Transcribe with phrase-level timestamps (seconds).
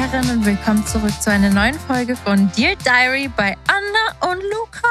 [0.00, 4.88] Herren und willkommen zurück zu einer neuen Folge von Dear Diary bei Anna und Luca.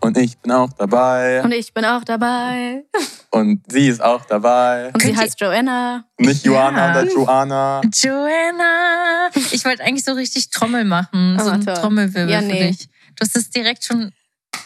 [0.00, 1.42] Und ich bin auch dabei.
[1.42, 2.84] Und ich bin auch dabei.
[3.30, 4.90] Und sie ist auch dabei.
[4.92, 6.04] Und sie heißt Joanna.
[6.18, 7.00] Nicht Joanna Ja.
[7.02, 7.80] oder Joanna.
[7.92, 9.30] Joanna.
[9.52, 11.74] Ich wollte eigentlich so richtig Trommel machen, so Oh, ein toll.
[11.74, 12.68] Trommelwirbel Ja, für nee.
[12.72, 12.88] dich.
[13.16, 14.12] Du hast es direkt schon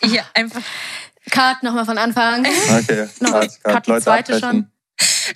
[0.02, 0.62] hier einfach.
[1.30, 2.46] Cut nochmal von Anfang.
[2.46, 4.72] Okay, Noch Cut, Cut Cut, die Leute zweite abbrechen.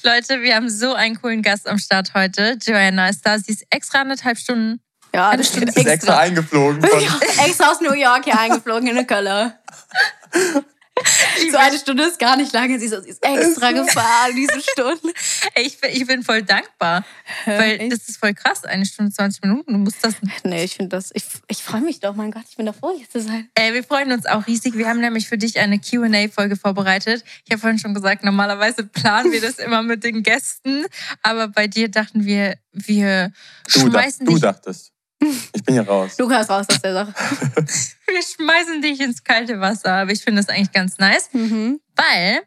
[0.03, 2.59] Leute, wir haben so einen coolen Gast am Start heute.
[2.63, 3.39] Joanna ist da.
[3.39, 4.81] Sie ist extra anderthalb Stunden.
[5.15, 5.87] Ja, das Stunde stimmt.
[5.87, 6.83] Ist extra eingeflogen.
[6.83, 7.01] Von,
[7.45, 9.53] extra aus New York hier eingeflogen in eine Köln.
[11.51, 12.79] So eine Stunde ist gar nicht lange.
[12.79, 15.15] Sie ist, extra gefahren, diese Stunde.
[15.55, 17.05] Ey, Ich bin, ich bin voll dankbar,
[17.47, 17.93] weil echt?
[17.93, 18.65] das ist voll krass.
[18.65, 19.73] Eine Stunde 20 Minuten.
[19.73, 20.15] Du musst das.
[20.45, 21.11] Nee, ich finde das.
[21.15, 23.49] Ich, ich freue mich doch, mein Gott, ich bin doch froh, hier zu sein.
[23.55, 24.77] Ey, wir freuen uns auch riesig.
[24.77, 27.25] Wir haben nämlich für dich eine QA-Folge vorbereitet.
[27.45, 30.85] Ich habe vorhin schon gesagt, normalerweise planen wir das immer mit den Gästen,
[31.23, 33.33] aber bei dir dachten wir, wir
[33.73, 34.92] du, da, schmeißen du dich dachtest.
[35.55, 36.19] Ich bin hier raus.
[36.19, 37.15] Lukas raus aus der Sache.
[38.07, 39.93] wir schmeißen dich ins kalte Wasser.
[39.95, 41.81] Aber ich finde das eigentlich ganz nice, Mhm.
[41.97, 42.41] weil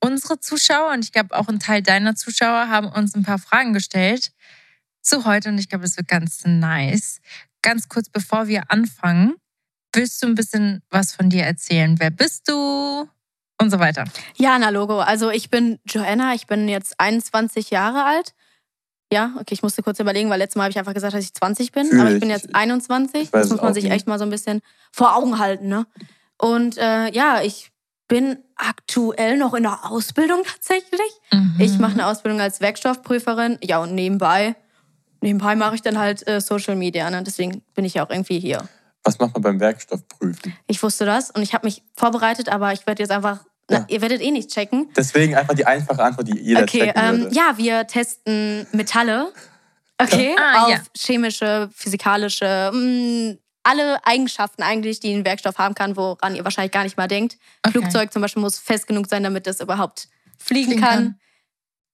[0.00, 3.72] unsere Zuschauer und ich glaube auch ein Teil deiner Zuschauer haben uns ein paar Fragen
[3.72, 4.32] gestellt
[5.02, 7.20] zu heute und ich glaube, es wird ganz nice.
[7.62, 9.34] Ganz kurz bevor wir anfangen,
[9.92, 11.98] willst du ein bisschen was von dir erzählen?
[11.98, 13.08] Wer bist du?
[13.60, 14.04] Und so weiter.
[14.36, 15.00] Ja, na Logo.
[15.00, 18.34] Also ich bin Joanna, ich bin jetzt 21 Jahre alt.
[19.12, 21.32] Ja, okay, ich musste kurz überlegen, weil letztes Mal habe ich einfach gesagt, dass ich
[21.34, 21.86] 20 bin.
[21.86, 22.20] Fühl aber ich ich.
[22.20, 23.22] bin jetzt 21.
[23.22, 23.90] Ich weiß Das muss man sich nie.
[23.90, 24.60] echt mal so ein bisschen
[24.92, 25.86] vor Augen halten, ne?
[26.36, 27.70] Und äh, ja, ich
[28.06, 31.10] bin aktuell noch in der Ausbildung tatsächlich.
[31.32, 31.56] Mhm.
[31.58, 33.58] Ich mache eine Ausbildung als Werkstoffprüferin.
[33.62, 34.56] Ja, und nebenbei,
[35.20, 37.08] nebenbei mache ich dann halt äh, Social Media.
[37.10, 37.22] Ne?
[37.22, 38.68] Deswegen bin ich ja auch irgendwie hier.
[39.04, 40.54] Was macht man beim Werkstoffprüfen?
[40.66, 43.84] Ich wusste das und ich habe mich vorbereitet, aber ich werde jetzt einfach, na, Ja.
[43.88, 44.90] ihr werdet eh nicht checken.
[44.96, 47.34] Deswegen einfach die einfache Antwort, die jeder Okay, checken ähm, würde.
[47.34, 49.32] ja, wir testen Metalle.
[49.98, 50.80] Okay, Ah, auf ja.
[50.96, 56.84] chemische, physikalische, mh, alle Eigenschaften eigentlich, die ein Werkstoff haben kann, woran ihr wahrscheinlich gar
[56.84, 57.36] nicht mal denkt.
[57.66, 57.78] Okay.
[57.78, 60.08] Flugzeug zum Beispiel muss fest genug sein, damit es überhaupt
[60.38, 60.90] fliegen, Fliegen kann.
[60.90, 61.20] kann.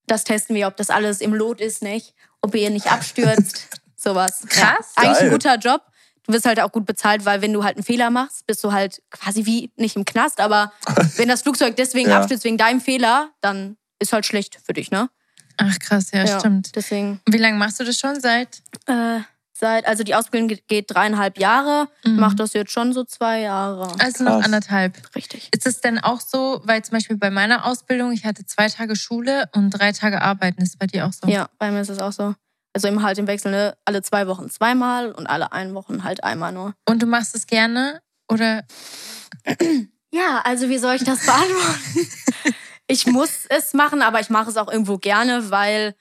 [0.07, 2.13] Das testen wir, ob das alles im Lot ist, nicht?
[2.41, 4.41] Ob ihr nicht abstürzt, sowas.
[4.43, 4.47] Ja.
[4.75, 4.93] Krass.
[4.95, 5.23] Eigentlich Geil.
[5.27, 5.81] ein guter Job.
[6.27, 8.71] Du wirst halt auch gut bezahlt, weil wenn du halt einen Fehler machst, bist du
[8.71, 10.71] halt quasi wie nicht im Knast, aber
[11.17, 12.17] wenn das Flugzeug deswegen Ja.
[12.19, 15.09] abstürzt wegen deinem Fehler, dann ist halt schlecht für dich, ne?
[15.57, 16.39] Ach krass, ja, Ja.
[16.39, 16.75] stimmt.
[16.75, 18.61] Deswegen Wie lange machst du das schon seit?
[18.87, 19.19] äh,
[19.57, 22.17] seit, also die Ausbildung geht- dreieinhalb Jahre, Mhm.
[22.19, 23.87] macht das jetzt schon so zwei Jahre.
[23.99, 24.45] Also noch Krass.
[24.45, 25.15] anderthalb.
[25.15, 25.49] Richtig.
[25.55, 28.97] Ist es denn auch so, weil zum Beispiel bei meiner Ausbildung, ich hatte zwei Tage
[28.97, 31.29] Schule und drei Tage Arbeiten, ist bei dir auch so?
[31.29, 32.35] Ja, bei mir ist es auch so.
[32.75, 33.77] Also immer halt im Wechsel, ne?
[33.85, 36.73] Alle zwei Wochen zweimal und alle ein Wochen halt einmal nur.
[36.85, 38.01] Und du machst es gerne?
[38.29, 38.63] Oder?
[40.11, 42.07] Ja, also wie soll ich das beantworten?
[42.87, 45.95] ich muss es machen, aber ich mache es auch irgendwo gerne, weil,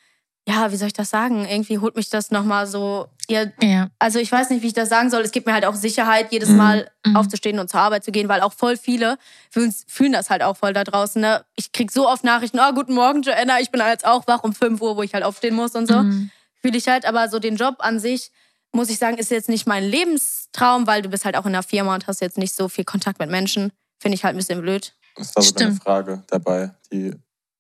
[0.49, 1.47] ja, wie soll ich das sagen?
[1.49, 3.07] Irgendwie holt mich das nochmal so.
[3.29, 3.89] Ja, Ja.
[4.01, 5.23] also ich weiß nicht, wie ich das sagen soll.
[5.23, 6.57] Es gibt mir halt auch Sicherheit, jedes Mhm.
[6.57, 7.17] Mal Mhm.
[7.17, 9.17] aufzustehen und zur Arbeit zu gehen, weil auch voll viele
[9.49, 11.21] fühlen, fühlen das halt auch voll da draußen.
[11.23, 11.45] Ne?
[11.55, 14.53] Ich krieg so oft Nachrichten, oh, guten Morgen, Joanna, ich bin jetzt auch wach um
[14.53, 16.03] 5 Uhr, wo ich halt aufstehen muss und so.
[16.03, 16.31] Mhm.
[16.65, 18.31] Fühle ich halt, aber so den Job an sich,
[18.73, 21.63] muss ich sagen, ist jetzt nicht mein Lebenstraum, weil du bist halt auch in einer
[21.63, 23.71] Firma und hast jetzt nicht so viel Kontakt mit Menschen.
[24.01, 24.95] Finde ich halt ein bisschen blöd.
[25.15, 25.83] Das war eine Stimmt.
[25.83, 27.13] Frage dabei, die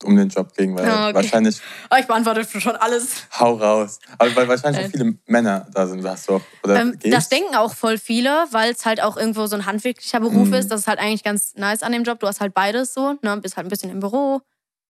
[0.04, 1.16] um den Job ging, weil Ah, okay.
[1.16, 1.60] wahrscheinlich
[1.90, 3.26] Aber ich beantworte schon alles.
[3.38, 3.98] hau raus.
[4.16, 6.42] Aber weil wahrscheinlich auch viele Männer da sind, sagst du auch.
[6.62, 10.20] Oder Ähm, das denken auch voll viele, weil es halt auch irgendwo so ein handwerklicher
[10.20, 10.54] Beruf Mhm.
[10.54, 10.70] ist.
[10.70, 12.20] Das ist halt eigentlich ganz nice an dem Job.
[12.20, 13.18] Du hast halt beides so.
[13.20, 13.36] Ne?
[13.36, 14.40] Bist halt ein bisschen im Büro,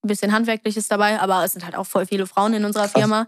[0.04, 2.94] ein bisschen handwerkliches dabei, aber es sind halt auch voll viele Frauen in unserer Krass.
[2.94, 3.28] Firma.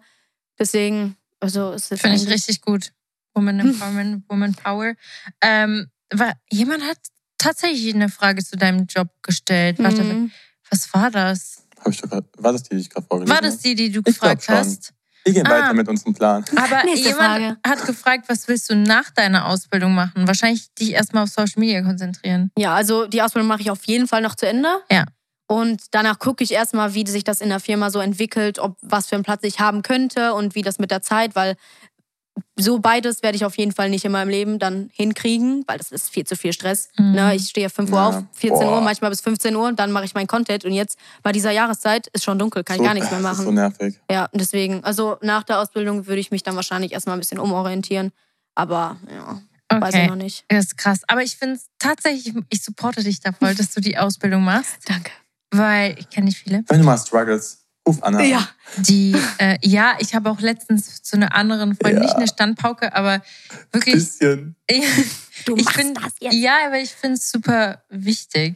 [0.60, 2.92] Deswegen, also es ist Finde ich richtig gut.
[3.34, 3.70] Woman Hm.
[3.72, 4.94] Empowerment, Woman Power.
[5.42, 6.98] Ähm, war, jemand hat
[7.38, 9.78] tatsächlich eine Frage zu deinem Job gestellt.
[9.80, 10.32] Warte, Mhm.
[10.70, 11.64] was war das?
[11.80, 13.64] Hab ich doch grad, war das die, die ich gerade vorgelesen War das habe?
[13.64, 14.56] die, die du Ich gefragt schon.
[14.56, 14.94] hast?
[15.26, 15.50] Wir gehen Ah.
[15.50, 16.46] weiter mit unserem Plan.
[16.56, 17.58] Aber Nächste jemand Frage.
[17.68, 20.28] hat gefragt, was willst du nach deiner Ausbildung machen?
[20.28, 22.52] Wahrscheinlich dich erstmal auf Social Media konzentrieren.
[22.58, 24.70] Ja, also die Ausbildung mache ich auf jeden Fall noch zu Ende.
[24.90, 25.06] Ja.
[25.48, 29.08] Und danach gucke ich erstmal, wie sich das in der Firma so entwickelt, ob was
[29.08, 31.56] für einen Platz ich haben könnte und wie das mit der Zeit, weil
[32.58, 35.92] so beides werde ich auf jeden Fall nicht in meinem Leben dann hinkriegen, weil das
[35.92, 36.90] ist viel zu viel Stress.
[36.98, 37.12] Mhm.
[37.14, 38.08] Ne, ich stehe 5 Uhr Ja.
[38.10, 38.82] auf, 14 Uhr, Boah.
[38.82, 42.24] manchmal bis 15 Uhr, dann mache ich meinen Content und jetzt bei dieser Jahreszeit ist
[42.26, 43.56] schon dunkel, kann ich So- gar nichts mehr Das ist so machen.
[43.56, 44.00] nervig.
[44.12, 47.40] Ja, und deswegen, also nach der Ausbildung würde ich mich dann wahrscheinlich erstmal ein bisschen
[47.40, 48.12] umorientieren,
[48.56, 49.42] aber ja,
[49.80, 50.44] weiß ich Okay, noch nicht.
[50.50, 51.00] das ist krass.
[51.08, 54.78] Aber ich finde es tatsächlich, ich supporte dich da voll, dass du die Ausbildung machst,
[54.90, 55.12] Danke.
[55.52, 56.64] Weil ich kenne nicht viele.
[56.68, 58.30] Wenn du mal struggles, ruf Anna an.
[58.30, 58.48] Ja.
[58.78, 62.04] Die, äh, ja, ich habe auch letztens zu einer anderen Freundin, Ja.
[62.08, 63.22] nicht eine Standpauke, aber
[63.72, 64.56] wirklich, Bisschen.
[65.46, 66.34] Du ich machst find, das jetzt.
[66.34, 68.56] ja, aber ich finde es super wichtig.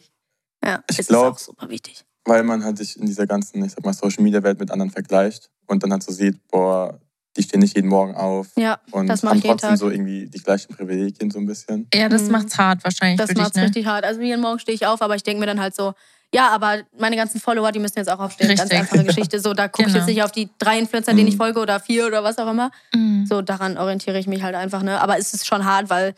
[0.63, 2.03] Ja, Ich es glaub- ist auch super wichtig.
[2.25, 4.89] Weil man halt sich in dieser ganzen, ich sag mal, Social Media Welt mit anderen
[4.91, 6.99] vergleicht und dann halt so sieht, boah,
[7.37, 9.77] die stehen nicht jeden Morgen auf Ja, und das haben trotzdem Tag.
[9.77, 11.87] so irgendwie die gleichen Privilegien so ein bisschen.
[11.93, 12.31] Ja, das Mhm.
[12.31, 13.63] macht's hart wahrscheinlich Das für dich, macht's ne?
[13.63, 14.03] richtig hart.
[14.05, 15.93] Also jeden Morgen stehe ich auf, aber ich denke mir dann halt so,
[16.33, 18.49] ja, aber meine ganzen Follower, die müssen jetzt auch aufstehen.
[18.49, 18.79] Ganz Richtig.
[18.79, 19.39] einfache Geschichte.
[19.39, 20.05] So, da gucke ich Genau.
[20.05, 21.39] jetzt nicht auf die drei Influencer, denen ich Mhm.
[21.39, 22.71] folge oder vier oder was auch immer.
[22.93, 23.25] Mhm.
[23.25, 25.01] So, daran orientiere ich mich halt einfach, ne?
[25.01, 26.13] Aber es ist schon hart, weil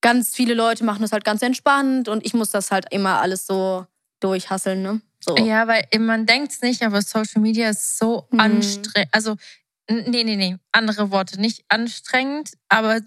[0.00, 3.46] ganz viele Leute machen das halt ganz entspannt und ich muss das halt immer alles
[3.46, 3.86] so
[4.20, 5.00] durchhasseln, ne?
[5.24, 5.36] So.
[5.36, 8.40] Ja, weil man denkt es nicht, aber Social Media ist so Mhm.
[8.40, 9.08] anstrengend.
[9.12, 9.36] Also,
[9.88, 11.40] nee, nee, nee, andere Worte.
[11.40, 12.98] Nicht anstrengend, aber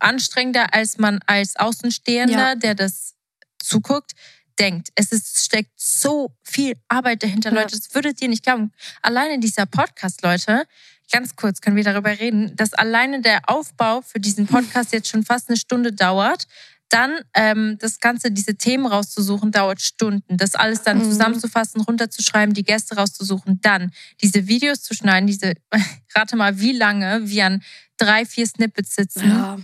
[0.00, 2.54] anstrengender, als man als Außenstehender, Ja.
[2.56, 3.14] der das
[3.58, 4.12] zuguckt,
[4.58, 4.90] denkt.
[4.94, 7.62] Es ist, steckt so viel Arbeit dahinter, Ja.
[7.62, 7.76] Leute.
[7.78, 8.72] Das würdet ihr nicht glauben.
[9.02, 10.64] Alleine dieser Podcast, Leute,
[11.12, 15.24] ganz kurz können wir darüber reden, dass alleine der Aufbau für diesen Podcast jetzt schon
[15.24, 16.46] fast eine Stunde dauert.
[16.90, 20.36] Dann ähm, das Ganze, diese Themen rauszusuchen, dauert Stunden.
[20.36, 21.04] Das alles dann Mhm.
[21.04, 23.90] zusammenzufassen, runterzuschreiben, die Gäste rauszusuchen, dann
[24.22, 25.54] diese Videos zu schneiden, diese,
[26.14, 27.62] rate mal, wie lange wir an
[27.96, 29.28] drei, vier Snippets sitzen.
[29.28, 29.58] Ja.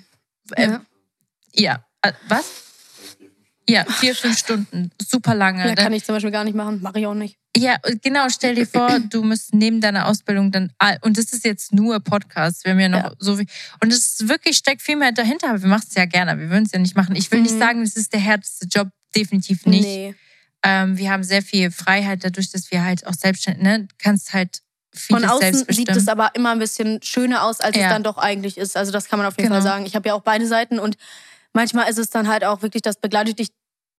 [0.57, 0.85] Äh, Ja.
[1.53, 1.85] ja.
[2.03, 2.47] Äh, was?
[3.71, 4.91] Ja, vier, fünf Stunden.
[5.01, 5.67] Super lange.
[5.69, 6.81] Ja, kann ich zum Beispiel gar nicht machen.
[6.83, 7.37] Mache ich auch nicht.
[7.57, 8.29] Ja, genau.
[8.29, 10.73] Stell dir vor, du musst neben deiner Ausbildung dann,
[11.03, 13.13] und das ist jetzt nur Podcast, wir haben ja noch Ja.
[13.19, 13.47] so viel,
[13.83, 16.65] und es wirklich, steckt viel mehr dahinter, aber wir machen es ja gerne, wir würden
[16.65, 17.17] es ja nicht machen.
[17.17, 17.59] Ich will nicht Mhm.
[17.59, 19.83] sagen, es ist der härteste Job, definitiv nicht.
[19.83, 20.15] Nee.
[20.63, 24.61] Ähm, wir haben sehr viel Freiheit dadurch, dass wir halt auch selbstständig, ne, kannst halt
[24.95, 27.85] vieles Von außen sieht es aber immer ein bisschen schöner aus, als Ja.
[27.85, 28.77] es dann doch eigentlich ist.
[28.77, 29.61] Also das kann man auf jeden Genau.
[29.61, 29.87] Fall sagen.
[29.87, 30.97] Ich habe ja auch beide Seiten und
[31.53, 33.49] manchmal ist es dann halt auch wirklich, das begleitet dich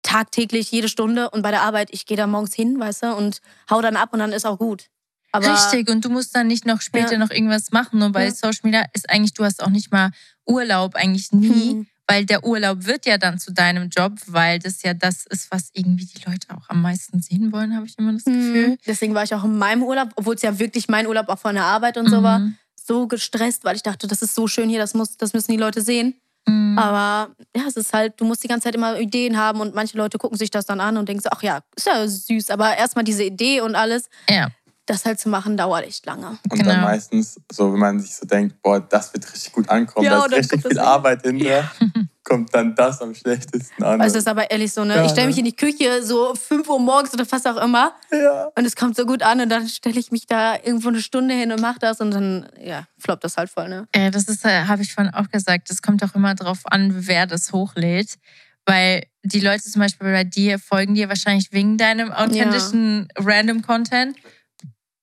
[0.03, 3.41] tagtäglich jede Stunde und bei der Arbeit, ich gehe da morgens hin, weißt du, und
[3.69, 4.85] hau dann ab und dann ist auch gut.
[5.31, 7.17] Aber Richtig, und du musst dann nicht noch später Ja.
[7.19, 8.01] noch irgendwas machen.
[8.01, 8.31] Und bei Ja.
[8.31, 10.11] Social Media ist eigentlich, du hast auch nicht mal
[10.45, 11.71] Urlaub, eigentlich nie.
[11.71, 11.87] Hm.
[12.07, 15.69] Weil der Urlaub wird ja dann zu deinem Job, weil das ja das ist, was
[15.71, 18.69] irgendwie die Leute auch am meisten sehen wollen, habe ich immer das Gefühl.
[18.69, 18.77] Mhm.
[18.85, 21.55] Deswegen war ich auch in meinem Urlaub, obwohl es ja wirklich mein Urlaub auch von
[21.55, 22.57] der Arbeit und so war, Mhm.
[22.75, 25.57] so gestresst, weil ich dachte, das ist so schön hier, das, muss, das müssen die
[25.57, 26.15] Leute sehen.
[26.47, 26.77] Mhm.
[26.77, 29.97] Aber ja, es ist halt, du musst die ganze Zeit immer Ideen haben und manche
[29.97, 32.49] Leute gucken sich das dann an und denken so, ach ja, ist ja süß.
[32.49, 34.49] Aber erstmal diese Idee und alles, Ja,
[34.85, 36.37] das halt zu machen, dauert echt lange.
[36.49, 36.71] Und Genau.
[36.71, 40.27] dann meistens, so wenn man sich so denkt, boah, das wird richtig gut ankommen, Ja,
[40.27, 41.71] da ist richtig viel Arbeit hinter,
[42.23, 44.01] kommt dann das am schlechtesten an.
[44.01, 44.95] Also es ist aber ehrlich so, ne?
[44.95, 45.41] Ja, ich stelle mich ne?
[45.41, 48.49] in die Küche so 5 Uhr morgens oder fast auch immer ja.
[48.55, 51.33] und es kommt so gut an und dann stelle ich mich da irgendwo eine Stunde
[51.33, 53.87] hin und mache das und dann, ja, floppt das halt voll, ne?
[53.91, 57.07] äh, das ist, äh, habe ich vorhin auch gesagt, das kommt auch immer drauf an,
[57.07, 58.17] wer das hochlädt.
[58.65, 64.15] Weil die Leute zum Beispiel bei dir folgen dir wahrscheinlich wegen deinem authentischen Random Content.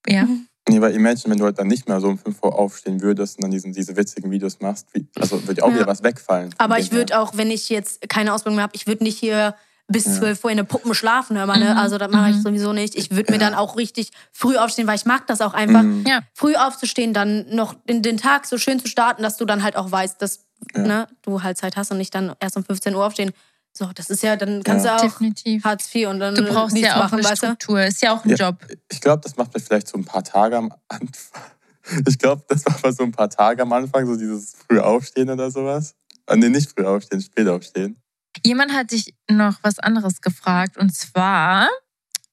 [0.07, 0.25] Ja.
[0.25, 0.47] Mhm.
[0.69, 3.37] Nee, weil imagine, wenn du halt dann nicht mehr so um 5 Uhr aufstehen würdest
[3.39, 5.75] und dann diesen, diese witzigen Videos machst, wie, also würde auch Ja.
[5.77, 6.55] wieder was wegfallen.
[6.59, 9.55] Aber ich würde auch, wenn ich jetzt keine Ausbildung mehr habe, ich würde nicht hier
[9.91, 10.13] bis Ja.
[10.13, 11.71] 12 Uhr in eine Puppen schlafen, hör mal, ne?
[11.73, 11.79] Mhm.
[11.79, 12.43] Also das mache ich Mhm.
[12.43, 12.95] sowieso nicht.
[12.95, 13.47] Ich würde mir Ja.
[13.49, 15.83] dann auch richtig früh aufstehen, weil ich mag das auch einfach.
[15.83, 16.05] Mhm.
[16.07, 16.21] Ja.
[16.35, 19.77] Früh aufzustehen, dann noch in den Tag so schön zu starten, dass du dann halt
[19.77, 20.41] auch weißt, dass
[20.75, 20.83] Ja.
[20.83, 23.33] ne, du halt Zeit hast und nicht dann erst um 15 Uhr aufstehen.
[23.79, 24.97] So, das ist ja, dann kannst Ja.
[24.97, 25.63] du auch Definitiv.
[25.63, 27.37] Hartz IV und dann Du brauchst nichts ja auch machen, eine?
[27.37, 27.81] Struktur.
[27.85, 28.35] Ist ja auch ein Ja.
[28.37, 28.57] Job.
[28.91, 31.43] Ich glaube, das macht mir vielleicht so ein paar Tage am Anfang.
[32.07, 35.31] Ich glaube, das war mal so ein paar Tage am Anfang, so dieses früh aufstehen
[35.31, 35.95] oder sowas.
[36.27, 37.97] Ah, nee, nicht früh aufstehen, spät aufstehen.
[38.45, 41.67] Jemand hat dich noch was anderes gefragt und zwar,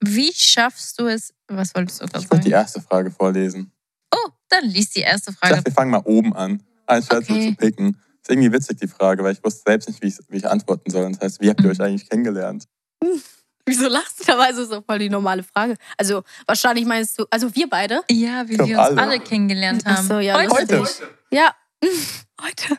[0.02, 1.34] wie schaffst du es?
[1.48, 2.62] Was wolltest du gerade Ich wollte die sagen?
[2.64, 3.72] erste Frage vorlesen.
[4.14, 5.54] Oh, dann liest die erste Ich Frage.
[5.56, 7.44] dachte, wir fangen mal oben an, anstatt Okay.
[7.46, 8.02] so zu picken.
[8.28, 10.90] Ist irgendwie witzig, die Frage, weil ich wusste selbst nicht, wie ich, wie ich antworten
[10.90, 11.12] soll.
[11.12, 11.72] Das heißt, wie habt ihr Mhm.
[11.74, 12.66] euch eigentlich kennengelernt?
[13.68, 14.50] Wieso lachst du dabei?
[14.50, 15.76] Das ist so voll die normale Frage.
[15.98, 18.02] Also, wahrscheinlich meinst du, also wir beide?
[18.10, 19.02] Ja, wie wir uns alle.
[19.02, 20.08] alle, kennengelernt Ach haben.
[20.08, 20.78] so, ja, Heute.
[20.78, 21.06] lustig.
[21.32, 21.54] Ja,
[22.42, 22.78] heute.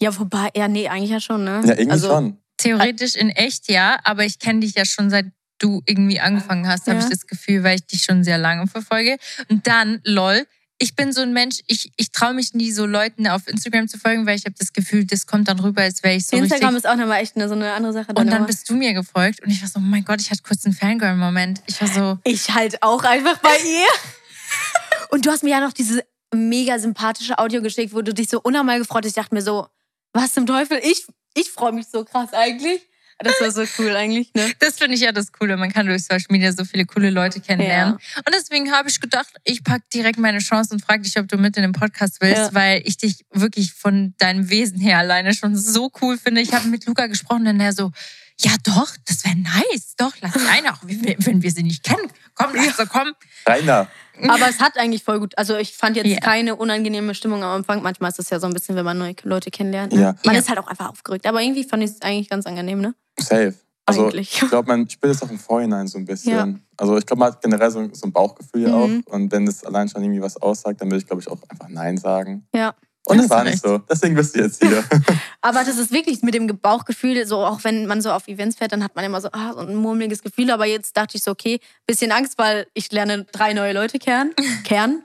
[0.00, 1.62] Ja, wobei, ja, nee, eigentlich ja schon, ne?
[1.64, 2.38] Ja, irgendwie also, schon.
[2.58, 5.26] Theoretisch in echt ja, aber ich kenne dich ja schon seit
[5.58, 7.04] du irgendwie angefangen hast, habe Ja.
[7.04, 9.16] ich das Gefühl, weil ich dich schon sehr lange verfolge.
[9.48, 10.46] Und dann, lol,
[10.78, 13.98] ich bin so ein Mensch, ich, ich traue mich nie so Leuten auf Instagram zu
[13.98, 16.74] folgen, weil ich habe das Gefühl, das kommt dann rüber, als wäre ich so Instagram
[16.74, 16.84] richtig...
[16.84, 18.08] ist auch nochmal echt eine, so eine andere Sache.
[18.08, 18.46] Und dann immer.
[18.46, 20.74] bist du mir gefolgt und ich war so, oh mein Gott, ich hatte kurz einen
[20.74, 21.62] Fangirl-Moment.
[21.66, 23.86] Ich war so, ich halt auch einfach bei ihr.
[25.10, 26.04] Und du hast mir ja noch diese
[26.34, 29.10] mega sympathische Audio geschickt, wo du dich so unnormal gefreut hast.
[29.10, 29.68] Ich dachte mir so,
[30.12, 30.80] was zum Teufel?
[30.82, 32.80] Ich, ich freue mich so krass eigentlich.
[33.18, 34.52] Das war so cool eigentlich, ne?
[34.58, 35.56] Das finde ich ja das Coole.
[35.56, 37.94] Man kann durch Social Media so viele coole Leute kennenlernen.
[37.94, 41.38] Und deswegen habe ich gedacht, ich packe direkt meine Chance und frage dich, ob du
[41.38, 42.54] mit in den Podcast willst, Ja.
[42.54, 46.42] weil ich dich wirklich von deinem Wesen her alleine schon so cool finde.
[46.42, 47.90] Ich habe mit Luca gesprochen und er so,
[48.38, 49.94] ja doch, das wäre nice.
[49.96, 52.10] Doch, lass rein, auch wenn wir sie nicht kennen.
[52.36, 53.12] Komm, sie kommen.
[53.46, 53.88] Rainer,
[54.28, 55.36] Aber es hat eigentlich voll gut.
[55.38, 56.18] Also ich fand jetzt Ja.
[56.20, 57.82] keine unangenehme Stimmung am Anfang.
[57.82, 59.92] Manchmal ist es ja so ein bisschen, wenn man neue Leute kennenlernt.
[59.92, 60.00] Ne?
[60.00, 60.14] Ja.
[60.24, 60.40] Man Ja.
[60.40, 61.26] ist halt auch einfach aufgeregt.
[61.26, 62.94] Aber irgendwie fand ich es eigentlich ganz angenehm, ne?
[63.18, 63.54] safe.
[63.88, 64.42] Also eigentlich.
[64.42, 66.32] ich glaube, man spürt es auch im Vorhinein so ein bisschen.
[66.32, 66.48] Ja.
[66.76, 68.88] Also ich glaube, man hat generell so, so ein Bauchgefühl ja auch.
[68.88, 69.04] Mhm.
[69.06, 71.68] Und wenn es allein schon irgendwie was aussagt, dann würde ich, glaube ich, auch einfach
[71.68, 72.46] Nein sagen.
[72.52, 72.74] Ja.
[73.06, 73.78] Und Ja, es war nicht so.
[73.78, 74.84] Deswegen bist du jetzt hier.
[75.40, 78.72] Aber das ist wirklich mit dem Bauchgefühl, so auch wenn man so auf Events fährt,
[78.72, 80.50] dann hat man immer so, ah, so ein murmeliges Gefühl.
[80.50, 84.34] Aber jetzt dachte ich so, okay, bisschen Angst, weil ich lerne drei neue Leute kennen.
[84.64, 85.02] Kern.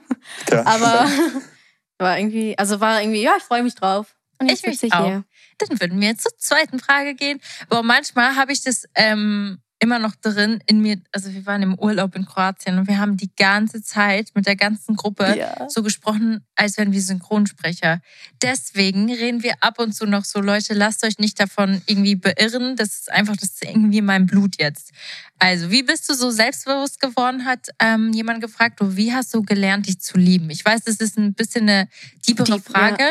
[0.50, 0.66] Ja.
[0.66, 1.08] Aber
[1.98, 4.16] war irgendwie, also war irgendwie, ja, ich freue mich drauf.
[4.40, 5.06] Und jetzt Ich mich auch.
[5.06, 5.24] hier.
[5.58, 7.40] Dann würden wir jetzt zur zweiten Frage gehen.
[7.70, 10.96] Aber manchmal habe ich das ähm, immer noch drin in mir.
[11.12, 14.54] Also wir waren im Urlaub in Kroatien und wir haben die ganze Zeit mit der
[14.56, 15.68] ganzen Gruppe Ja.
[15.68, 18.00] so gesprochen, als wären wir Synchronsprecher.
[18.40, 22.76] Deswegen reden wir ab und zu noch so, Leute, lasst euch nicht davon irgendwie beirren.
[22.76, 24.92] Das ist einfach, das ist irgendwie mein Blut jetzt.
[25.38, 28.80] Also, wie bist du so selbstbewusst geworden, hat ähm, jemand gefragt.
[28.80, 30.50] Du, wie hast du gelernt, dich zu lieben?
[30.50, 31.88] Ich weiß, das ist ein bisschen eine
[32.22, 32.60] tiefere.
[32.60, 33.04] Frage,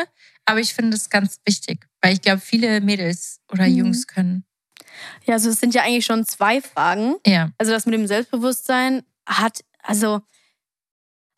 [0.46, 3.76] aber ich finde es ganz wichtig, weil ich glaube, viele Mädels oder Mhm.
[3.76, 4.44] Jungs können.
[5.24, 7.16] Ja, also es sind ja eigentlich schon zwei Fragen.
[7.26, 7.50] Ja.
[7.58, 10.20] Also das mit dem Selbstbewusstsein hat, also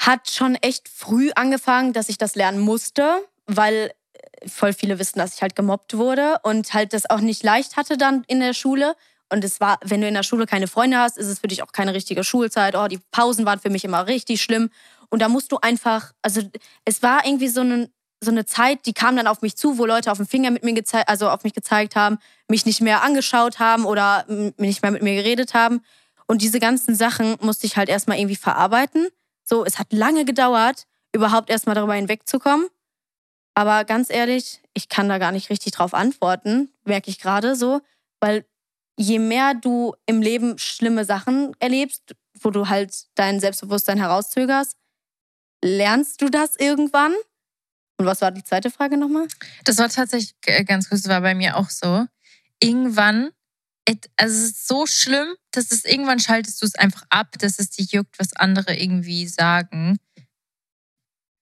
[0.01, 5.19] hat schon echt früh angefangen, dass ich das lernen musste, weil äh, voll viele wissen,
[5.19, 8.55] dass ich halt gemobbt wurde und halt das auch nicht leicht hatte dann in der
[8.55, 8.97] Schule.
[9.31, 11.63] Und es war, wenn du in der Schule keine Freunde hast, ist es für dich
[11.63, 12.77] auch keine richtige Schulzeit.
[12.77, 14.71] Oh, die Pausen waren für mich immer richtig schlimm.
[15.09, 16.43] Und da musst du einfach, also
[16.85, 17.91] es war irgendwie so eine,
[18.25, 20.65] so eine Zeit, die kam dann auf mich zu, wo Leute auf den Finger mit
[20.65, 24.25] mir gezeigt, also auf mich gezeigt haben, mich nicht mehr angeschaut haben oder
[24.57, 25.83] nicht mehr mit mir geredet haben.
[26.27, 29.09] Und diese ganzen Sachen musste ich halt erstmal irgendwie verarbeiten.
[29.45, 32.67] So, es hat lange gedauert, überhaupt erstmal darüber hinwegzukommen.
[33.55, 37.81] Aber ganz ehrlich, ich kann da gar nicht richtig drauf antworten, merke ich gerade so,
[38.21, 38.45] weil
[38.97, 44.77] je mehr du im Leben schlimme Sachen erlebst, wo du halt dein Selbstbewusstsein herauszögerst,
[45.63, 47.15] lernst du das irgendwann?
[47.97, 49.27] Und was war die zweite Frage nochmal?
[49.65, 52.07] Das war tatsächlich äh, ganz kurz, das war bei mir auch so.
[52.61, 53.31] Irgendwann,
[54.17, 57.71] also es ist so schlimm, dass es irgendwann schaltest du es einfach ab, dass es
[57.71, 59.99] dich juckt, was andere irgendwie sagen.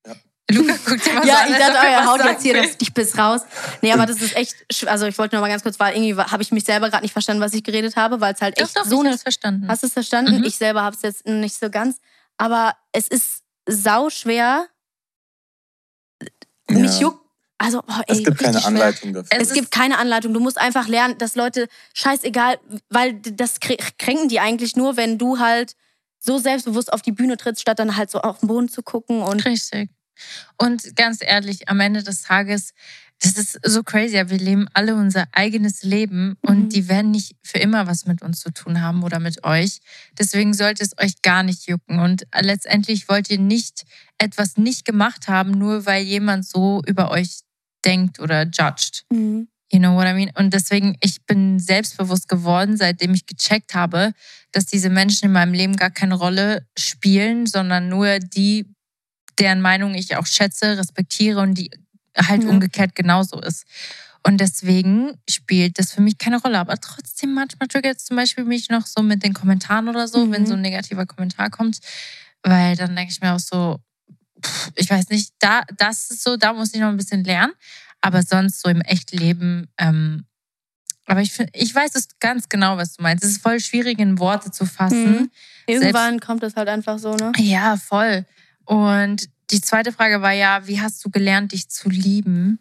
[0.06, 0.14] Ja.
[0.50, 2.62] Luca guckt immer so Ja, an, ich dachte, ob er er was haut jetzt hier
[2.62, 3.42] das dich bis raus.
[3.80, 4.54] Nee, aber das ist echt,
[4.86, 7.12] also ich wollte nur mal ganz kurz, weil irgendwie habe ich mich selber gerade nicht
[7.12, 9.22] verstanden, was ich geredet habe, weil es halt Doch, echt doch, so ich eine hab's
[9.22, 9.68] verstanden.
[9.68, 10.38] Hast du es verstanden?
[10.38, 10.44] Mhm.
[10.44, 11.98] Ich selber habe es jetzt nicht so ganz.
[12.36, 14.66] Aber es ist sau schwer.
[16.80, 17.00] Mich Ja.
[17.00, 17.18] juckt.
[17.58, 18.66] Also, oh, ey, Es gibt keine schwer.
[18.66, 19.28] Anleitung dafür.
[19.40, 20.34] Es Es gibt keine Anleitung.
[20.34, 25.16] Du musst einfach lernen, dass Leute, scheißegal, weil das krä- kränken die eigentlich nur, wenn
[25.16, 25.76] du halt
[26.18, 29.22] so selbstbewusst auf die Bühne trittst, statt dann halt so auf den Boden zu gucken.
[29.22, 29.90] Und Richtig.
[30.60, 32.72] Und ganz ehrlich, am Ende des Tages,
[33.22, 36.68] das ist so crazy, aber wir leben alle unser eigenes Leben und Mhm.
[36.70, 39.78] die werden nicht für immer was mit uns zu tun haben oder mit euch.
[40.18, 42.00] Deswegen sollte es euch gar nicht jucken.
[42.00, 43.84] Und letztendlich wollt ihr nicht
[44.18, 47.40] etwas nicht gemacht haben, nur weil jemand so über euch
[47.84, 49.04] denkt oder judged.
[49.12, 49.48] Mhm.
[49.72, 50.30] You know what I mean?
[50.36, 54.12] Und deswegen, ich bin selbstbewusst geworden, seitdem ich gecheckt habe,
[54.52, 58.66] dass diese Menschen in meinem Leben gar keine Rolle spielen, sondern nur die,
[59.38, 61.70] deren Meinung ich auch schätze, respektiere und die
[62.16, 62.50] halt Ja.
[62.50, 63.64] umgekehrt genauso ist.
[64.24, 66.58] Und deswegen spielt das für mich keine Rolle.
[66.60, 70.24] Aber trotzdem, manchmal triggert es zum Beispiel mich noch so mit den Kommentaren oder so,
[70.26, 70.32] Mhm.
[70.32, 71.78] wenn so ein negativer Kommentar kommt.
[72.42, 73.78] Weil dann denke ich mir auch so,
[74.44, 77.52] pff, ich weiß nicht, da, das ist so, da muss ich noch ein bisschen lernen.
[78.00, 80.24] Aber sonst so im Echtleben, ähm,
[81.06, 83.24] aber ich finde, ich weiß es ganz genau, was du meinst.
[83.24, 85.12] Es ist voll schwierig, in Worte zu fassen.
[85.12, 85.30] Mhm.
[85.66, 87.32] Irgendwann kommt es halt einfach so, ne?
[87.38, 88.24] Ja, voll.
[88.64, 92.58] Und die zweite Frage war ja, wie hast du gelernt, dich zu lieben?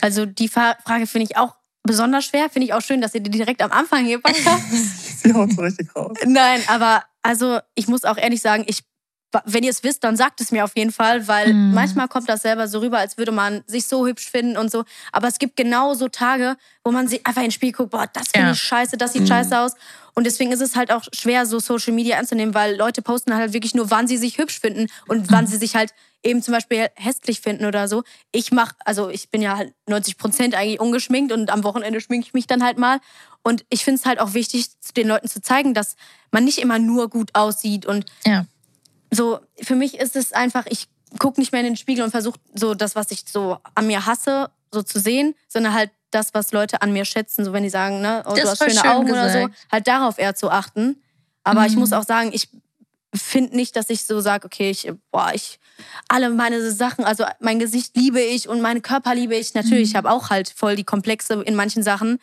[0.00, 2.48] Also die Frage finde ich auch besonders schwer.
[2.50, 4.62] Finde ich auch schön, dass ihr die direkt am Anfang gepackt habt.
[4.70, 6.16] Sie haut so richtig raus.
[6.24, 8.82] Nein, aber also ich muss auch ehrlich sagen, ich,
[9.46, 11.74] wenn ihr es wisst, dann sagt es mir auf jeden Fall, weil Mhm.
[11.74, 14.84] manchmal kommt das selber so rüber, als würde man sich so hübsch finden und so.
[15.12, 18.28] Aber es gibt genau so Tage, wo man sich einfach ins Spiel guckt, boah, das
[18.28, 18.52] finde Ja.
[18.52, 19.26] ich scheiße, das sieht Mhm.
[19.28, 19.72] scheiße aus.
[20.14, 23.52] Und deswegen ist es halt auch schwer, so Social Media anzunehmen, weil Leute posten halt
[23.52, 25.92] wirklich nur, wann sie sich hübsch finden und wann sie sich halt
[26.22, 28.04] eben zum Beispiel hässlich finden oder so.
[28.32, 32.26] Ich mach, also ich bin ja halt 90 Prozent eigentlich ungeschminkt und am Wochenende schminke
[32.28, 33.00] ich mich dann halt mal.
[33.42, 35.96] Und ich finde es halt auch wichtig, den Leuten zu zeigen, dass
[36.30, 37.84] man nicht immer nur gut aussieht.
[37.84, 38.46] Und Ja.
[39.10, 40.86] so, für mich ist es einfach, ich
[41.18, 44.06] gucke nicht mehr in den Spiegel und versuche so das, was ich so an mir
[44.06, 47.44] hasse, so zu sehen, sondern halt das, was Leute an mir schätzen.
[47.44, 49.54] So wenn die sagen, ne, oh, du hast schöne schön Augen oder so, gesagt.
[49.72, 51.02] halt darauf eher zu achten.
[51.42, 51.80] Aber ich Mhm.
[51.80, 52.48] muss auch sagen, ich
[53.14, 55.58] finde nicht, dass ich so sage, okay, ich, boah, ich,
[56.08, 59.54] alle meine Sachen, also mein Gesicht liebe ich und meinen Körper liebe ich.
[59.54, 59.98] Natürlich, ich Mhm.
[59.98, 62.18] habe auch halt voll die Komplexe in manchen Sachen.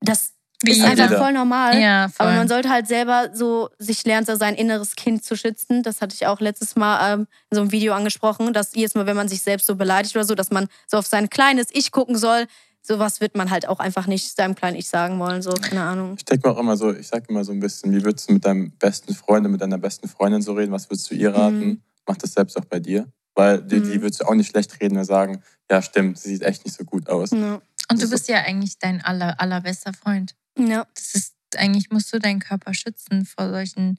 [0.00, 0.32] Das
[0.62, 0.90] Wie ist jeder.
[1.04, 1.78] einfach voll normal.
[1.80, 2.26] Ja, voll.
[2.26, 5.82] Aber man sollte halt selber so sich lernen, so sein inneres Kind zu schützen.
[5.84, 9.06] Das hatte ich auch letztes Mal ähm, in so einem Video angesprochen, dass jedes Mal,
[9.06, 11.92] wenn man sich selbst so beleidigt oder so, dass man so auf sein kleines Ich
[11.92, 12.46] gucken soll,
[12.88, 16.14] sowas wird man halt auch einfach nicht seinem kleinen Ich sagen wollen, so, keine Ahnung.
[16.16, 18.32] Ich denke mir auch immer so, ich sag immer so ein bisschen, wie würdest du
[18.32, 20.72] mit deinem besten Freund, und mit deiner besten Freundin so reden?
[20.72, 21.58] Was würdest du ihr raten?
[21.60, 21.82] Mhm.
[22.06, 23.06] Mach das selbst auch bei dir.
[23.34, 24.02] Weil die, die Mhm.
[24.02, 26.84] würdest du auch nicht schlecht reden und sagen, ja stimmt, sie sieht echt nicht so
[26.84, 27.30] gut aus.
[27.30, 27.60] Ja.
[27.90, 28.10] Und du So.
[28.10, 30.34] bist ja eigentlich dein aller, allerbester Freund.
[30.58, 30.86] ja.
[30.94, 33.98] Das ist, eigentlich musst du deinen Körper schützen vor solchen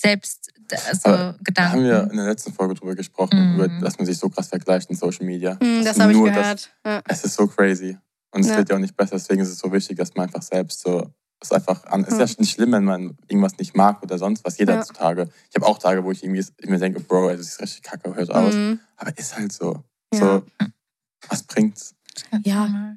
[0.00, 0.52] Selbst,
[0.88, 1.82] also Aber Da haben Gedanken.
[1.84, 3.54] wir in der letzten Folge drüber gesprochen, Mhm.
[3.56, 5.54] über, dass man sich so krass vergleicht in Social Media.
[5.56, 6.70] Dass Das habe ich gehört.
[6.86, 7.02] Ja.
[7.08, 7.98] Es ist so crazy.
[8.30, 8.56] Und es Ja.
[8.58, 9.16] wird ja auch nicht besser.
[9.16, 11.12] Deswegen ist es so wichtig, dass man einfach selbst so.
[11.40, 12.02] Es ist einfach an.
[12.04, 12.40] Es ist Ja.
[12.40, 14.58] nicht schlimm, wenn man irgendwas nicht mag oder sonst was.
[14.58, 14.82] Jeder Ja.
[14.84, 15.28] Tage.
[15.50, 18.14] Ich habe auch Tage, wo ich irgendwie ich mir denke, Bro, das ist richtig kacke,
[18.14, 18.54] hört aus.
[18.54, 18.80] Mhm.
[18.96, 19.84] Aber ist halt so.
[20.12, 20.18] Ja.
[20.20, 20.42] So,
[21.28, 21.94] was bringt's?
[22.44, 22.96] Ja.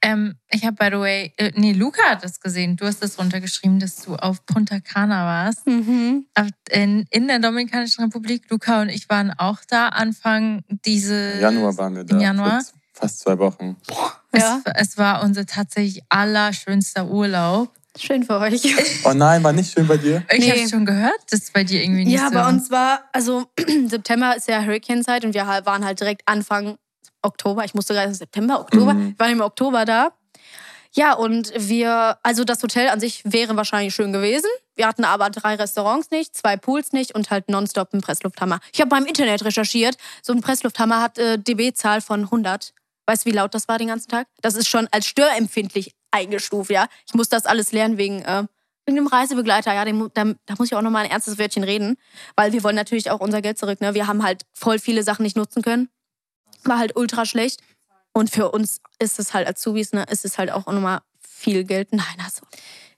[0.00, 2.76] Ähm, ich habe, by the way, äh, nee, Luca hat das gesehen.
[2.76, 5.66] Du hast das runtergeschrieben, dass du auf Punta Cana warst.
[5.66, 6.26] Mhm.
[6.70, 8.48] In, in der Dominikanischen Republik.
[8.48, 11.32] Luca und ich waren auch da Anfang diese.
[11.32, 12.14] Im Januar waren wir da.
[12.14, 12.62] Im Januar?
[13.00, 13.76] Fast zwei Wochen.
[14.34, 17.70] Ja, Es, es war unser tatsächlich allerschönster Urlaub.
[17.98, 18.62] schön für euch.
[19.04, 20.22] Oh nein, war nicht schön bei dir?
[20.30, 20.50] Ich Nee.
[20.50, 22.34] habe schon gehört, dass es bei dir irgendwie nicht Ja, so...
[22.34, 23.46] bei uns war, also
[23.88, 26.76] September ist ja Hurricane-Zeit und wir waren halt direkt Anfang
[27.22, 27.64] Oktober.
[27.64, 28.94] Ich musste gerade September, Oktober.
[28.94, 29.08] Mhm.
[29.10, 30.12] Wir waren im Oktober da.
[30.92, 34.48] Ja, und wir, also das Hotel an sich wäre wahrscheinlich schön gewesen.
[34.74, 38.58] Wir hatten aber drei Restaurants nicht, zwei Pools nicht und halt nonstop einen Presslufthammer.
[38.72, 39.96] Ich habe beim Internet recherchiert.
[40.22, 42.72] So ein Presslufthammer hat äh, dB-Zahl von 100.
[43.06, 44.26] Weißt du, wie laut das war den ganzen Tag?
[44.40, 46.86] Das ist schon als störempfindlich eingestuft, ja.
[47.06, 48.44] Ich muss das alles lernen wegen, äh,
[48.86, 49.72] wegen dem Reisebegleiter.
[49.74, 51.96] Ja, den, mu- da, da muss ich auch nochmal ein ernstes Wörtchen reden.
[52.36, 53.80] Weil wir wollen natürlich auch unser Geld zurück.
[53.80, 53.94] Ne?
[53.94, 55.88] Wir haben halt voll viele Sachen nicht nutzen können.
[56.64, 57.60] War halt ultra schlecht.
[58.12, 61.92] Und für uns ist es halt Azubis, ne, ist es halt auch nochmal viel Geld.
[61.92, 62.42] Nein, also.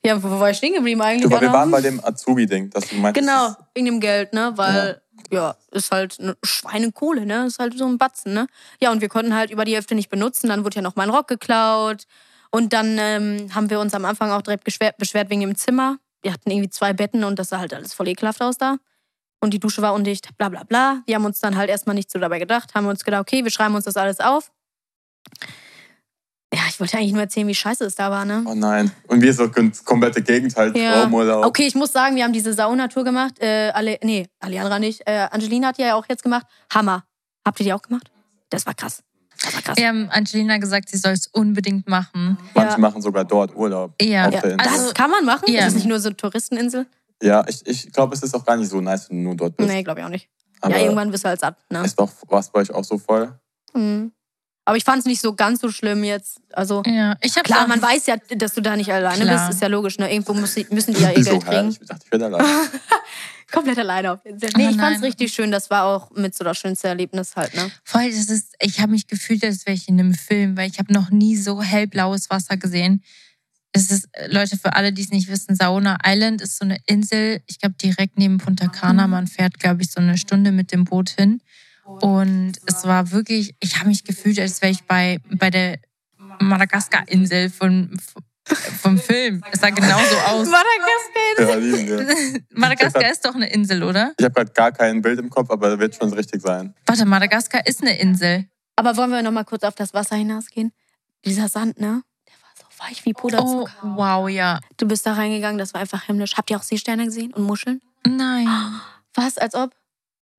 [0.04, 1.24] Ja, wo war ich stehen geblieben eigentlich?
[1.24, 1.52] Du, wir Anna?
[1.52, 3.26] waren bei dem Azubi-Ding, dass du meintest.
[3.28, 4.52] Genau, wegen dem Geld, ne?
[4.56, 4.96] Weil, ja,
[5.70, 7.46] ist halt eine Schweinekohle, ne?
[7.46, 8.46] Ist halt so ein Batzen, ne?
[8.80, 10.48] Ja, und wir konnten halt über die Hälfte nicht benutzen.
[10.48, 12.04] Dann wurde ja noch mein Rock geklaut.
[12.50, 15.98] Und dann ähm, haben wir uns am Anfang auch direkt beschwert wegen dem Zimmer.
[16.22, 18.76] Wir hatten irgendwie zwei Betten und das sah halt alles voll ekelhaft aus da.
[19.40, 21.02] Und die Dusche war undicht, bla bla bla.
[21.06, 23.50] Wir haben uns dann halt erstmal nicht so dabei gedacht, haben uns gedacht, okay, wir
[23.50, 24.52] schreiben uns das alles auf.
[26.54, 28.44] Ja, ich wollte eigentlich nur erzählen, wie scheiße es da war, ne?
[28.46, 28.90] Oh nein.
[29.08, 31.00] Und wir so das komplette Gegenteil, Ja.
[31.02, 31.46] Traumurlaub.
[31.46, 33.34] Okay, ich muss sagen, wir haben diese Saunatour gemacht.
[33.40, 35.00] Äh, alle, nee, Aliandra nicht.
[35.06, 36.46] Äh, Angelina hat die ja auch jetzt gemacht.
[36.72, 37.04] Hammer.
[37.46, 38.10] Habt ihr die auch gemacht?
[38.50, 39.02] Das war krass.
[39.42, 39.76] Das war krass.
[39.78, 42.36] Wir haben Angelina gesagt, sie soll es unbedingt machen.
[42.54, 42.78] Manche Ja.
[42.78, 43.94] machen sogar dort Urlaub.
[44.00, 44.26] Ja.
[44.28, 44.56] Auf Ja, der Insel.
[44.58, 45.44] das Also- kann man machen.
[45.50, 45.60] Ja.
[45.60, 46.86] Das ist nicht nur so eine Touristeninsel.
[47.22, 49.56] Ja, ich, ich glaube, es ist auch gar nicht so nice, wenn du nur dort
[49.56, 49.70] bist.
[49.70, 50.28] Nee, glaube ich auch nicht.
[50.60, 51.56] Aber ja, irgendwann bist du halt satt.
[51.70, 51.82] Ne?
[51.84, 52.08] es war
[52.40, 53.32] es bei euch auch so voll.
[53.72, 54.12] Mhm.
[54.64, 56.40] Aber ich fand es nicht so ganz so schlimm jetzt.
[56.52, 59.48] Also Ja, ich habe klar, man weiß ja, dass du da nicht alleine Klar.
[59.48, 59.56] bist.
[59.56, 59.98] Ist ja logisch.
[59.98, 60.12] Ne?
[60.12, 61.38] Irgendwo müssen, müssen die ja ihr Wieso?
[61.40, 61.68] Geld kriegen.
[61.70, 62.46] Ich dachte, ich werde allein.
[63.50, 64.50] Komplett alleine auf jeden Fall.
[64.56, 65.04] Nee, ich fand's nein.
[65.04, 65.50] richtig schön.
[65.50, 67.54] Das war auch mit so das schönste Erlebnis halt.
[67.54, 67.70] Ne?
[67.84, 70.78] voll, das ist, ich habe mich gefühlt, als wäre ich in einem Film, weil ich
[70.78, 73.02] habe noch nie so hellblaues Wasser gesehen.
[73.72, 76.78] Es ist, äh, Leute, für alle, die es nicht wissen, Sauna Island ist so eine
[76.86, 79.06] Insel, ich glaube direkt neben Punta Cana.
[79.06, 81.42] Man fährt, glaube ich, so eine Stunde mit dem Boot hin.
[81.84, 85.78] Und es war wirklich, ich habe mich gefühlt, als wäre ich bei, bei der
[86.40, 87.98] Madagaskar-Insel von,
[88.80, 89.42] vom Film.
[89.52, 90.48] Es sah genauso aus.
[90.48, 91.48] Madagaskar.
[91.50, 92.40] Ja, lieben wir.
[92.58, 94.12] Madagaskar ist doch eine Insel, oder?
[94.18, 96.74] Ich habe gerade gar kein Bild im Kopf, aber wird schon richtig sein.
[96.86, 98.46] Warte, Madagaskar ist eine Insel.
[98.76, 100.72] Aber wollen wir noch mal kurz auf das Wasser hinausgehen?
[101.24, 102.02] Dieser Sand, ne?
[102.26, 103.72] Der war so weich wie Oh, Puderzucker.
[103.96, 104.60] wow, ja.
[104.76, 106.34] Du bist da reingegangen, das war einfach himmlisch.
[106.36, 107.80] Habt ihr auch Seesterne gesehen und Muscheln?
[108.06, 108.48] Nein,
[109.14, 109.74] Was, als ob?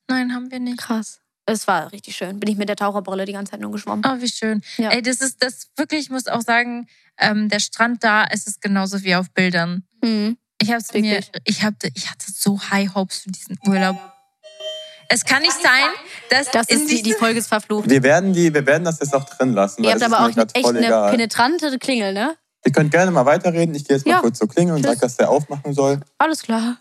[0.10, 0.78] nein, haben wir nicht.
[0.80, 1.20] Krass.
[1.46, 2.40] Es war richtig schön.
[2.40, 4.04] Bin ich mit der Taucherbrille die ganze Zeit nur geschwommen.
[4.08, 4.62] Oh, wie schön.
[4.78, 4.90] Ja.
[4.92, 8.60] Ey, das ist das wirklich, ich muss auch sagen, ähm, der Strand da ist es
[8.60, 9.84] genauso wie auf Bildern.
[10.02, 10.38] Mhm.
[10.62, 11.30] Ich hab's mir, Wirklich?
[11.44, 13.98] ich hatte, ich hatte so High Hopes für diesen Urlaub.
[15.10, 15.90] Es kann nicht sein,
[16.30, 17.90] dass Das ist die, die Folge ist verflucht.
[17.90, 19.84] Wir werden, die, wir werden das jetzt auch drin lassen.
[19.84, 21.12] Ihr habt aber auch ist mir echt eine egal.
[21.12, 22.36] penetrante Klingel, ne?
[22.66, 23.76] Ihr könnt gerne mal weiterreden.
[23.76, 24.20] Ich gehe jetzt mal Ja.
[24.22, 26.00] kurz zur Klingel und sage, dass der aufmachen soll.
[26.18, 26.78] Alles klar.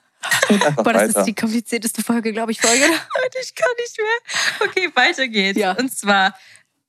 [0.76, 1.20] Boah, das weiter.
[1.20, 2.85] ist die komplizierteste Folge, glaube ich, Folge.
[3.42, 4.68] Ich kann nicht mehr.
[4.68, 5.58] Okay, weiter geht's.
[5.58, 5.72] Ja.
[5.72, 6.35] Und zwar,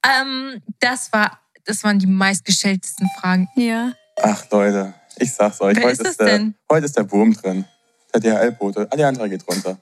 [0.05, 3.47] ähm, das war, das waren die meistgestelltesten Fragen.
[3.55, 3.93] ja.
[4.21, 5.75] Ach Leute, ich sag's euch.
[5.75, 6.55] Wer heute, ist ist der, denn?
[6.71, 7.65] heute ist der Wurm drin.
[8.13, 8.87] Der DHL-Bote.
[8.91, 9.79] Alejandra geht runter.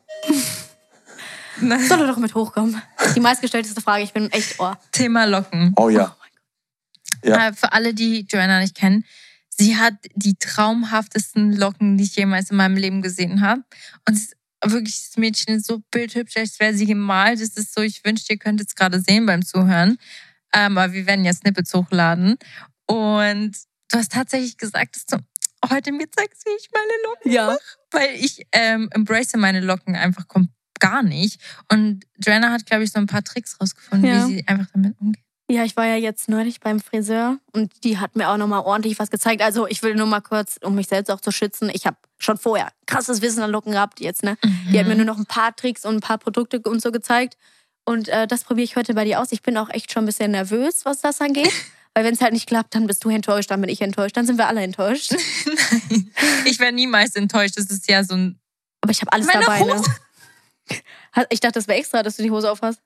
[1.59, 2.81] Soll er doch mit hochkommen.
[3.15, 4.03] Die meistgestellteste Frage.
[4.03, 4.77] Ich bin echt Ohr.
[4.93, 5.73] Thema Locken.
[5.75, 6.15] Oh ja.
[7.23, 7.49] Ja.
[7.49, 9.03] Äh, für alle, die Joanna nicht kennen,
[9.57, 13.63] sie hat die traumhaftesten Locken, die ich jemals in meinem Leben gesehen habe.
[14.07, 14.35] Und sie ist
[14.65, 17.41] wirklich, das Mädchen ist so bildhübsch, als wäre sie gemalt.
[17.41, 19.97] Das ist so, ich wünschte, ihr könntet es gerade sehen beim Zuhören.
[20.53, 22.37] Ähm, aber wir werden ja Snippets hochladen.
[22.87, 23.57] Und
[23.89, 25.17] du hast tatsächlich gesagt, dass du
[25.69, 27.57] heute mir zeigst, wie ich meine Locken Ja.
[27.91, 31.39] weil ich ähm, embrace meine Locken einfach kom- gar nicht.
[31.71, 34.27] Und Joanna hat, glaube ich, so ein paar Tricks rausgefunden, Ja.
[34.27, 35.23] wie sie einfach damit umgeht.
[35.51, 38.97] Ja, ich war ja jetzt neulich beim Friseur und die hat mir auch nochmal ordentlich
[38.99, 39.41] was gezeigt.
[39.41, 42.37] Also ich will nur mal kurz, um mich selbst auch zu schützen, ich habe schon
[42.37, 44.37] vorher krasses Wissen an Locken gehabt jetzt, ne?
[44.71, 47.37] Die hat mir nur noch ein paar Tricks und ein paar Produkte und so gezeigt.
[47.83, 49.33] Und äh, das probiere ich heute bei dir aus.
[49.33, 51.51] Ich bin auch echt schon ein bisschen nervös, was das angeht.
[51.93, 54.25] Weil wenn es halt nicht klappt, dann bist du enttäuscht, dann bin ich enttäuscht, dann
[54.25, 55.11] sind wir alle enttäuscht.
[55.85, 56.11] Nein,
[56.45, 57.57] ich wäre niemals enttäuscht.
[57.57, 58.39] Das ist ja so ein.
[58.79, 59.59] Aber ich habe alles Meine dabei.
[59.63, 59.83] Ne?
[61.29, 62.79] Ich dachte, das wäre extra, dass du die Hose aufhast.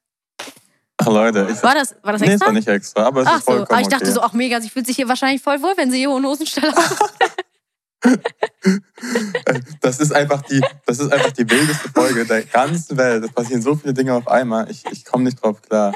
[1.06, 2.46] Ach Leute, ich, War das, war das nee, es extra?
[2.48, 4.13] war nicht extra, aber es Ach ist so, vollkommen aber ich dachte okay.
[4.13, 6.74] so, ach mega, sie fühlt sich hier wahrscheinlich voll wohl, wenn sie hier hohen Hosenstall
[6.74, 6.98] hat.
[9.82, 13.24] Das ist einfach die, das ist einfach die wildeste Folge der ganzen Welt.
[13.24, 14.70] Es passieren so viele Dinge auf einmal.
[14.70, 15.94] Ich, ich komme nicht drauf klar.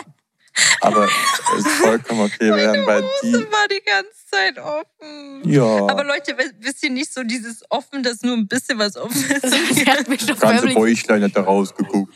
[0.81, 2.47] Aber es ist vollkommen okay.
[2.47, 3.33] Wir werden bei die.
[3.33, 5.49] Hose war die ganze Zeit offen.
[5.49, 5.87] Ja.
[5.87, 10.29] Aber Leute, wisst ihr nicht so dieses offen, dass nur ein bisschen was offen ist?
[10.29, 12.13] Doch ganze Bäuchlein hat da rausgeguckt.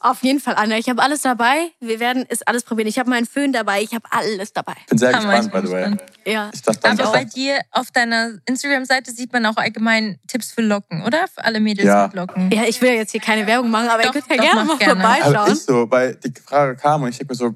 [0.00, 0.76] Auf jeden Fall, Anna.
[0.78, 1.70] Ich habe alles dabei.
[1.80, 2.88] Wir werden es alles probieren.
[2.88, 3.82] Ich habe meinen Föhn dabei.
[3.82, 4.74] Ich habe alles dabei.
[4.80, 5.90] Ich bin sehr Hammer, gespannt, ich by the way.
[5.90, 6.02] gespannt.
[6.26, 6.50] Ja.
[6.52, 11.02] Ich dachte Aber bei dir auf deiner Instagram-Seite sieht man auch allgemein Tipps für Locken,
[11.04, 11.26] oder?
[11.28, 12.06] Für alle Mädels Ja.
[12.06, 12.50] mit Locken.
[12.52, 14.42] Ja, ich will ja jetzt hier keine Werbung machen, aber Doch, ihr könnt ja doch,
[14.52, 15.04] gerne mal gerne.
[15.04, 15.52] aber vorbeischauen.
[15.52, 17.54] ist so, weil die Frage kam und ich denke mir so.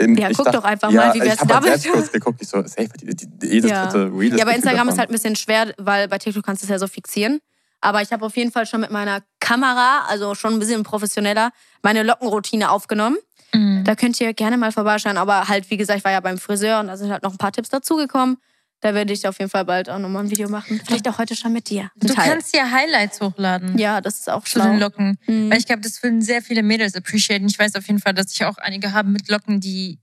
[0.00, 1.80] in- Ja, guck doch einfach ja, mal, wie wär's ich hab halt damit?
[1.80, 2.38] selbst kurz geguckt.
[2.42, 3.86] Ich so, safe, die, die, die, jedes Ja.
[3.86, 6.66] dritte ist Ja, bei Instagram ist halt ein bisschen schwer, weil bei TikTok kannst du
[6.66, 7.40] es ja so fixieren.
[7.82, 11.50] Aber ich habe auf jeden Fall schon mit meiner Kamera, also schon ein bisschen professioneller,
[11.82, 13.18] meine Lockenroutine aufgenommen.
[13.52, 13.84] Mhm.
[13.84, 15.18] Da könnt ihr gerne mal vorbeischauen.
[15.18, 17.38] Aber halt, wie gesagt, ich war ja beim Friseur und da sind halt noch ein
[17.38, 18.38] paar Tipps dazugekommen.
[18.80, 20.80] Da werde ich auf jeden Fall bald auch nochmal ein Video machen.
[20.84, 21.82] Vielleicht auch heute schon mit dir.
[21.82, 22.30] Ein Du Teil.
[22.30, 23.78] kannst ja Highlights hochladen.
[23.78, 24.78] Ja, das ist auch Zu den.
[24.78, 25.18] Locken.
[25.26, 25.50] Mhm.
[25.50, 27.46] Weil ich glaube, das würden sehr viele Mädels appreciaten.
[27.46, 30.00] Ich weiß auf jeden Fall, dass ich auch einige habe mit Locken, die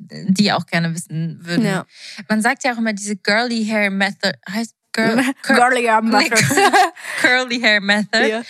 [0.00, 1.64] die auch gerne wissen würden.
[1.64, 1.86] Ja.
[2.28, 4.32] Man sagt ja auch immer diese Girly Hair Method.
[4.50, 6.30] Heißt Girl, Cur Girlier Nee,
[7.20, 8.28] Curly Hair Method.
[8.28, 8.42] Ja.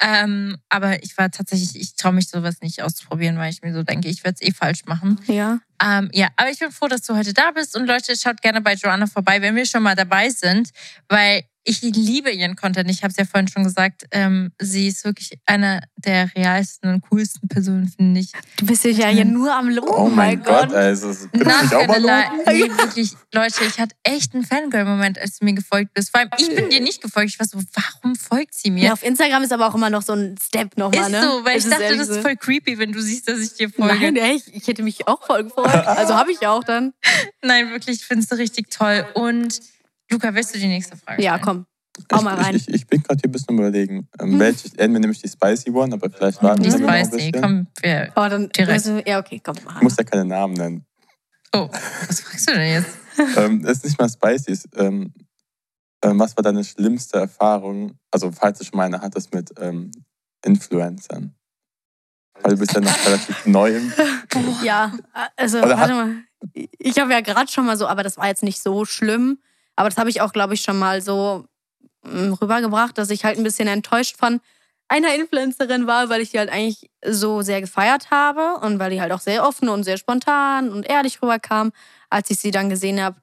[0.00, 3.82] Ähm, aber ich war tatsächlich, ich traue mich sowas nicht auszuprobieren, weil ich mir so
[3.82, 5.20] denke, ich werde es eh falsch machen.
[5.26, 5.58] ja.
[5.82, 8.60] Ähm, ja, aber ich bin froh, dass du heute da bist und Leute, schaut gerne
[8.60, 10.70] bei Joanna vorbei, wenn wir schon mal dabei sind,
[11.08, 12.90] weil ich liebe ihren Content.
[12.90, 17.02] Ich habe es ja vorhin schon gesagt, ähm, sie ist wirklich eine der realsten und
[17.10, 18.32] coolsten Personen, finde ich.
[18.56, 19.90] Du bist ja hier nur am Loben.
[19.90, 21.08] Oh mein Gott, also.
[21.30, 22.24] Bitte Not mich auch mal?
[22.46, 26.10] Nee, wirklich, Leute, ich hatte echt einen Fangirl-Moment, als du mir gefolgt bist.
[26.10, 27.32] Vor allem, ich bin dir nicht gefolgt.
[27.32, 28.84] Ich war so, warum folgt sie mir?
[28.84, 31.22] Ja, auf Instagram ist aber auch immer noch so ein Step nochmal, ist ne?
[31.22, 33.68] so, weil Es ich dachte, das ist voll creepy, wenn du siehst, dass ich dir
[33.68, 34.10] folge.
[34.10, 34.48] Nein, echt?
[34.52, 35.67] Ich hätte mich auch voll gefreut.
[35.68, 36.92] Also habe ich auch dann.
[37.42, 39.06] Nein, wirklich, ich finde es richtig toll.
[39.14, 39.60] Und
[40.10, 41.66] Luca, willst du die nächste Frage Ja, komm.
[42.12, 42.54] Hau mal rein.
[42.54, 44.08] Ich, ich, ich bin gerade hier ein bisschen überlegen.
[44.20, 44.38] Ähm, Hm.
[44.38, 47.32] welche, entweder nehme ich die Spicy One, aber vielleicht warten Die wir noch ein Spicy,
[47.32, 47.42] bisschen.
[47.42, 48.12] komm, wir.
[48.14, 48.72] Oh, dann Direkt.
[48.72, 49.76] Also, ja, okay, komm mal.
[49.76, 50.86] Ich muss ja keine Namen nennen.
[51.52, 51.68] Oh,
[52.06, 52.90] was fragst du denn jetzt?
[53.36, 54.52] ähm, ist nicht mal Spicy.
[54.52, 55.12] Es, ähm,
[56.04, 59.90] ähm, was war deine schlimmste Erfahrung, also falls du schon mal eine hattest mit ähm,
[60.44, 61.34] Influencern?
[62.42, 63.92] Weil du bist ja noch relativ neu im...
[64.62, 64.92] Ja,
[65.36, 66.16] also Oder warte mal.
[66.78, 69.38] Ich habe ja gerade schon mal so, aber das war jetzt nicht so schlimm.
[69.76, 71.46] Aber das habe ich auch, glaube ich, schon mal so
[72.04, 74.40] mm, rübergebracht, dass ich halt ein bisschen enttäuscht von
[74.88, 79.00] einer Influencerin war, weil ich die halt eigentlich so sehr gefeiert habe und weil die
[79.00, 81.72] halt auch sehr offen und sehr spontan und ehrlich rüberkam.
[82.08, 83.20] Als ich sie dann gesehen habe,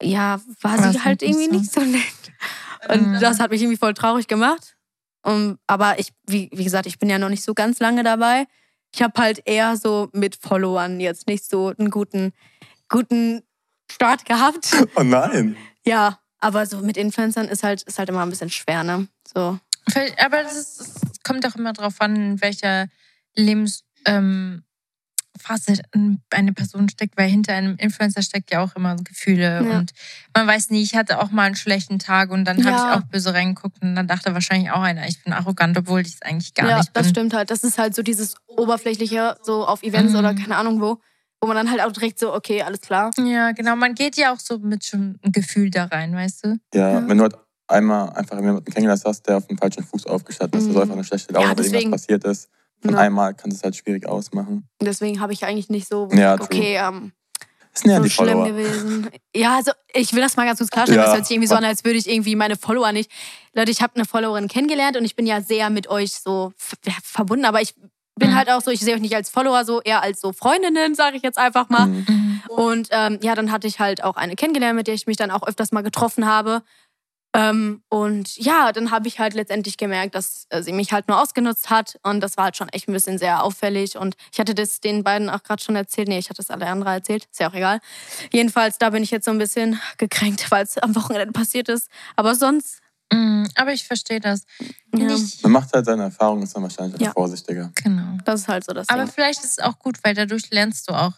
[0.00, 1.52] ja, war sie halt irgendwie so?
[1.52, 2.02] nicht so nett.
[2.88, 3.20] Und Mhm.
[3.20, 4.76] das hat mich irgendwie voll traurig gemacht.
[5.22, 8.46] Um, aber ich, wie, wie gesagt, ich bin ja noch nicht so ganz lange dabei.
[8.94, 12.32] Ich habe halt eher so mit Followern jetzt nicht so einen guten,
[12.88, 13.42] guten
[13.90, 14.74] Start gehabt.
[14.96, 15.56] Oh nein!
[15.84, 19.08] Ja, aber so mit Influencern ist halt, ist halt immer ein bisschen schwer, ne?
[19.34, 19.58] So.
[20.18, 22.88] Aber es kommt auch immer drauf an, in welcher
[23.34, 24.64] Lebensphase ähm,
[25.38, 25.74] Phase
[26.30, 29.78] eine Person steckt, weil hinter einem Influencer steckt ja auch immer Gefühle Ja.
[29.78, 29.92] und
[30.36, 32.92] man weiß nie, ich hatte auch mal einen schlechten Tag und dann habe Ja.
[32.94, 36.14] ich auch böse reingeguckt und dann dachte wahrscheinlich auch einer, ich bin arrogant, obwohl ich
[36.14, 37.10] es eigentlich gar ja, nicht das bin.
[37.10, 37.50] stimmt halt.
[37.50, 40.18] Das ist halt so dieses Oberflächliche, so auf Events Mhm.
[40.18, 40.98] oder keine Ahnung wo,
[41.40, 43.10] wo man dann halt auch direkt so, okay, alles klar.
[43.18, 43.76] Ja, genau.
[43.76, 46.58] Man geht ja auch so mit schon einem Gefühl da rein, weißt du?
[46.74, 47.08] Ja, Ja.
[47.08, 47.34] wenn du halt
[47.68, 50.70] einmal einfach jemanden kennengelernt hast, der auf dem falschen Fuß aufgestanden ist, Mhm.
[50.70, 52.48] also einfach eine schlechte Laune, Ja, weil deswegen- irgendwas passiert ist.
[52.82, 52.98] Von Ja.
[52.98, 54.68] einmal kann das halt schwierig ausmachen.
[54.80, 57.12] Deswegen habe ich eigentlich nicht so, Ja, okay, ähm,
[57.72, 58.46] Das sind ja so die schlimm Follower.
[58.48, 59.08] gewesen.
[59.34, 61.00] Ja, also ich will das mal ganz kurz klarstellen.
[61.00, 61.06] Ja.
[61.06, 63.10] Das hört sich irgendwie so an, als würde ich irgendwie meine Follower nicht.
[63.54, 67.44] Leute, ich habe eine Followerin kennengelernt und ich bin ja sehr mit euch so verbunden,
[67.44, 67.74] aber ich
[68.16, 68.34] bin Mhm.
[68.34, 71.16] halt auch so, ich sehe euch nicht als Follower, so eher als so Freundinnen, sage
[71.16, 71.86] ich jetzt einfach mal.
[71.86, 72.40] Mhm.
[72.48, 75.30] Und ähm, ja, dann hatte ich halt auch eine kennengelernt, mit der ich mich dann
[75.30, 76.62] auch öfters mal getroffen habe.
[77.34, 81.20] Ähm, und ja, dann habe ich halt letztendlich gemerkt, dass äh, sie mich halt nur
[81.20, 81.98] ausgenutzt hat.
[82.02, 83.96] Und das war halt schon echt ein bisschen sehr auffällig.
[83.96, 86.08] Und ich hatte das den beiden auch gerade schon erzählt.
[86.08, 87.26] Nee, ich hatte es alle andere erzählt.
[87.30, 87.80] Ist ja auch egal.
[88.32, 91.88] Jedenfalls, da bin ich jetzt so ein bisschen gekränkt, weil es am Wochenende passiert ist.
[92.16, 94.42] Aber sonst Mm, aber ich verstehe das.
[94.94, 95.16] Ja.
[95.42, 97.12] Man macht halt seine Erfahrungen, ist dann wahrscheinlich auch Ja.
[97.12, 97.72] vorsichtiger.
[97.74, 98.18] genau.
[98.26, 99.12] Das ist halt so das Aber Ding.
[99.14, 101.14] vielleicht ist es auch gut, weil dadurch lernst du auch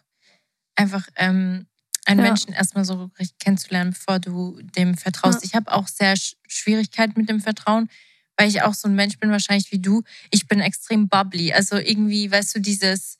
[0.76, 1.66] einfach ähm,
[2.10, 2.26] einen Ja.
[2.26, 5.42] Menschen erstmal so richtig kennenzulernen, bevor du dem vertraust.
[5.42, 5.46] Ja.
[5.48, 7.88] Ich habe auch sehr Sch Schwierigkeiten mit dem Vertrauen,
[8.36, 10.02] weil ich auch so ein Mensch bin, wahrscheinlich wie du.
[10.30, 11.52] Ich bin extrem bubbly.
[11.52, 13.18] Also irgendwie, weißt du, dieses.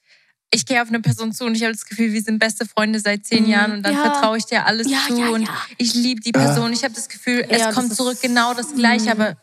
[0.53, 2.99] Ich gehe auf eine Person zu und ich habe das Gefühl, wir sind beste Freunde
[2.99, 3.51] seit zehn Mhm.
[3.51, 4.01] Jahren und dann Ja.
[4.01, 5.49] vertraue ich dir alles Ja, zu ja, und
[5.79, 6.73] ich liebe die Person.
[6.73, 9.21] Ich habe das Gefühl, es Ja, das kommt zurück genau das Gleiche, Mhm.
[9.21, 9.37] aber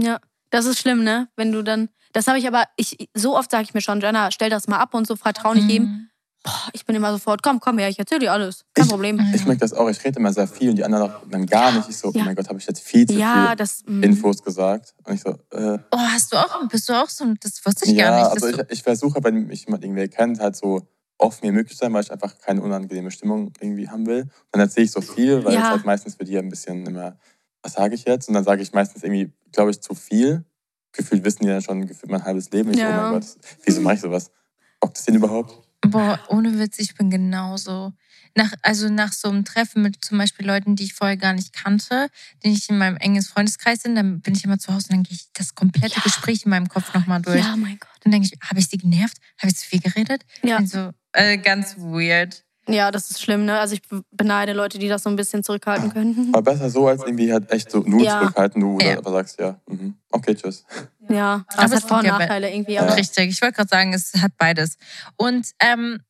[0.00, 0.18] Ja,
[0.50, 1.28] das ist schlimm, ne?
[1.36, 1.90] Wenn du dann.
[2.12, 4.78] Das habe ich aber, ich, so oft sage ich mir schon, Jenna, stell das mal
[4.78, 6.08] ab und so, vertrau nicht jedem.
[6.44, 8.64] Boah, ich bin immer sofort, komm, komm her, ich erzähl dir alles.
[8.74, 9.20] Kein Ich- Problem.
[9.32, 11.70] Ich merke das auch, ich rede immer sehr viel und die anderen auch dann gar
[11.72, 11.88] nicht.
[11.88, 12.22] Ich so, Ja.
[12.22, 13.82] oh mein Gott, habe ich jetzt viel zu Ja, viel das.
[13.86, 14.02] mm.
[14.02, 14.92] Infos gesagt.
[15.04, 17.92] Und ich so, äh, Oh, hast du auch, bist du auch so, das wusste ich
[17.96, 18.36] ja, gar nicht.
[18.36, 20.82] dass also ich, ich versuche, wenn mich jemand irgendwie kennt, halt so
[21.18, 24.28] offen wie möglich sein, weil ich einfach keine unangenehme Stimmung irgendwie haben will.
[24.50, 25.60] Dann erzähle ich so viel, weil Ja.
[25.60, 27.16] es halt meistens für die ein bisschen immer,
[27.62, 28.26] was sage ich jetzt?
[28.26, 30.44] Und dann sage ich meistens irgendwie, glaube ich, zu viel.
[30.90, 32.70] Gefühlt wissen die dann schon gefühlt mein halbes Leben.
[32.70, 32.98] Ich so, Ja.
[32.98, 33.30] oh mein Gott,
[33.64, 34.32] wieso mache ich sowas?
[34.80, 35.54] Bockt das denn überhaupt?
[35.92, 37.92] Boah, ohne Witz, ich bin genauso.
[38.34, 41.52] Nach, also nach so einem Treffen mit zum Beispiel Leuten, die ich vorher gar nicht
[41.52, 42.08] kannte,
[42.42, 45.02] die nicht in meinem engen Freundeskreis sind, dann bin ich immer zu Hause und dann
[45.02, 46.02] gehe ich das komplette Ja.
[46.02, 47.40] Gespräch in meinem Kopf nochmal durch.
[47.44, 47.90] Ja, mein Gott.
[48.00, 49.18] Dann denke ich, habe ich sie genervt?
[49.38, 50.24] Habe ich zu viel geredet?
[50.42, 50.56] Ja.
[50.56, 52.42] Also, äh, ganz weird.
[52.68, 53.58] Ja, das ist schlimm, ne?
[53.58, 56.30] Also ich beneide Leute, die das so ein bisschen zurückhalten können.
[56.32, 58.20] Aber besser so, als irgendwie halt echt so nur Ja.
[58.20, 58.90] zurückhalten, du Ja.
[58.90, 59.96] oder aber sagst, ja, mhm.
[60.10, 60.64] okay, tschüss.
[61.08, 62.74] Ja, Aber das es hat Vor- und Nachteile irgendwie.
[62.74, 62.84] Ja.
[62.84, 64.76] Richtig, ich wollte gerade sagen, es hat beides.
[65.16, 66.02] Und ähm,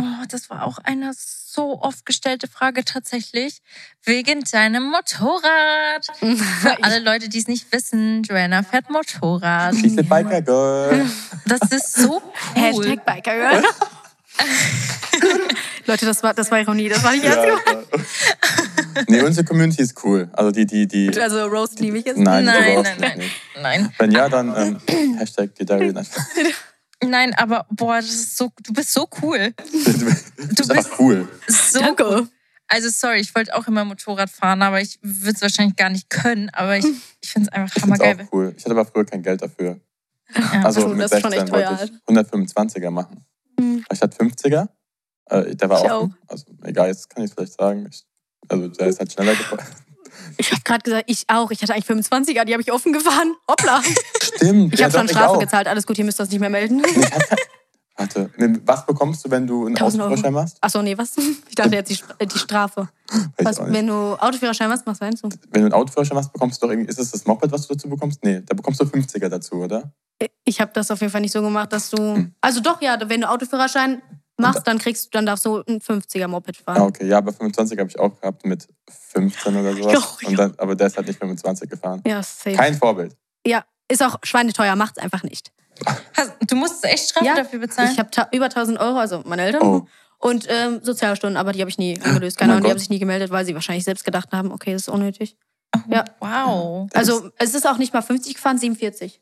[0.00, 3.60] oh, das war auch eine so oft gestellte Frage tatsächlich,
[4.02, 6.06] wegen deinem Motorrad.
[6.60, 9.76] Für alle Leute, die es nicht wissen, Joanna fährt Motorrad.
[9.76, 11.06] She's a biker girl.
[11.46, 12.60] Das ist so cool.
[12.60, 13.62] Hashtag Biker Girl.
[15.86, 17.88] Leute, das war, das war Ironie, das war nicht ernst Ja, gemeint.
[19.08, 20.28] nee, unsere Community ist cool.
[20.32, 21.20] Also die, die, die.
[21.20, 22.18] Also Roast liebe ich jetzt.
[22.18, 23.18] Nein, Nein, nein, nein.
[23.18, 23.32] nicht.
[23.60, 25.92] Nein, Wenn ja, dann ähm, Hashtag Gedaria.
[27.04, 29.52] nein, aber boah, das ist so, du bist so cool.
[29.72, 30.24] Du bist
[30.58, 31.28] bist- einfach cool.
[31.48, 32.28] So Danke.
[32.66, 36.08] Also sorry, ich wollte auch immer Motorrad fahren, aber ich würde es wahrscheinlich gar nicht
[36.08, 36.48] können.
[36.50, 36.86] Aber ich,
[37.20, 38.26] ich finde es einfach Ich finde hammergeil.
[38.26, 38.54] auch cool.
[38.56, 39.80] Ich hatte aber früher kein Geld dafür.
[40.34, 40.62] Ja.
[40.64, 43.24] Also mit das ist schon 16 echt wollte ich 125er machen.
[43.60, 43.84] Hm.
[43.92, 44.68] Ich hatte 50er.
[45.26, 46.16] Äh, der war Ich offen.
[46.26, 47.88] Also egal, jetzt kann ich es vielleicht sagen.
[47.90, 48.04] Ich,
[48.48, 49.64] also der ist halt schneller gefahren.
[50.36, 51.50] Ich habe gerade gesagt, ich auch.
[51.50, 53.34] Ich hatte eigentlich 25er, die habe ich offen gefahren.
[53.50, 53.82] Hoppla.
[54.22, 54.72] Stimmt.
[54.72, 55.38] Ich ja, habe schon doch, Strafe auch.
[55.40, 55.66] gezahlt.
[55.66, 56.82] Alles gut, ihr müsst das nicht mehr melden.
[57.96, 58.30] Warte,
[58.64, 60.12] was bekommst du, wenn du einen 1000 Euro.
[60.12, 60.58] Autoführerschein machst?
[60.60, 61.16] Achso, nee, was?
[61.48, 62.88] Ich dachte jetzt die, äh, die Strafe.
[63.38, 65.28] Was, auch wenn du Autoführerschein machst, was meinst du?
[65.50, 66.90] Wenn du einen Autoführerschein machst, bekommst du doch irgendwie.
[66.90, 68.24] Ist es das Moped, was du dazu bekommst?
[68.24, 69.92] Nee, da bekommst du 50er dazu, oder?
[70.44, 71.96] Ich habe das auf jeden Fall nicht so gemacht, dass du.
[71.96, 72.34] Hm.
[72.40, 74.02] Also doch, ja, wenn du Autoführerschein
[74.38, 76.80] machst, dann kriegst du, dann darfst du ein 50er Moped fahren.
[76.80, 77.06] Ah, okay.
[77.06, 78.66] Ja, aber 25 habe ich auch gehabt mit
[79.12, 79.92] 15 oder sowas.
[79.92, 80.28] Doch, ja.
[80.28, 82.02] Und dann, aber der ist halt nicht 25 gefahren.
[82.06, 82.56] Ja, safe.
[82.56, 83.16] Kein Vorbild.
[83.46, 85.52] ja, ist auch schweineteuer, macht's einfach nicht.
[86.16, 87.90] Hast, du musst echt Strafe Ja, dafür bezahlen?
[87.92, 89.62] Ich habe über 1000 Euro, also meine Eltern.
[89.62, 89.86] Oh.
[90.18, 92.36] Und ähm, Sozialstunden, aber die habe ich nie angelöst.
[92.38, 94.52] Oh Keine mein Ahnung, die haben sich nie gemeldet, weil sie wahrscheinlich selbst gedacht haben,
[94.52, 95.36] okay, das ist unnötig.
[95.76, 96.04] Oh, Ja.
[96.20, 96.88] Wow.
[96.92, 99.20] Das Also es ist auch nicht mal 50 gefahren, 47.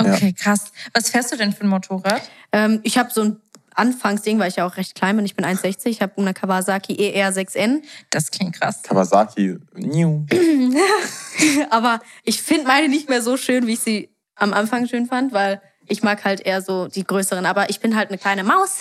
[0.00, 0.70] Okay, krass.
[0.94, 2.22] Was fährst du denn für ein Motorrad?
[2.52, 3.40] Ähm, ich habe so ein
[3.78, 5.24] Anfangsding, weil ich ja auch recht klein bin.
[5.24, 5.86] Ich bin 1,60.
[5.86, 7.82] Ich habe eine Kawasaki E ER6N.
[8.10, 8.82] Das klingt krass.
[8.82, 9.56] Kawasaki.
[9.74, 10.26] Niu.
[11.70, 15.32] Aber ich finde meine nicht mehr so schön, wie ich sie am Anfang schön fand,
[15.32, 17.46] weil ich mag halt eher so die größeren.
[17.46, 18.80] Aber ich bin halt eine kleine Maus.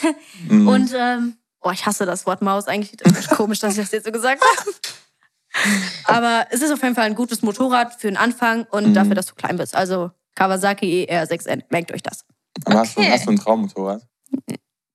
[0.49, 0.67] Mhm.
[0.67, 2.97] Und ähm, oh, ich hasse das Wort Maus eigentlich.
[2.97, 4.71] Das ist komisch, dass ich das jetzt so gesagt habe.
[6.05, 8.93] Aber es ist auf jeden Fall ein gutes Motorrad für den Anfang und Mhm.
[8.93, 9.75] dafür, dass du klein bist.
[9.75, 11.63] Also Kawasaki E ER6N.
[11.69, 12.25] Merkt euch das.
[12.65, 13.11] Aber hast, du, Okay.
[13.11, 14.01] hast du ein Traummotorrad?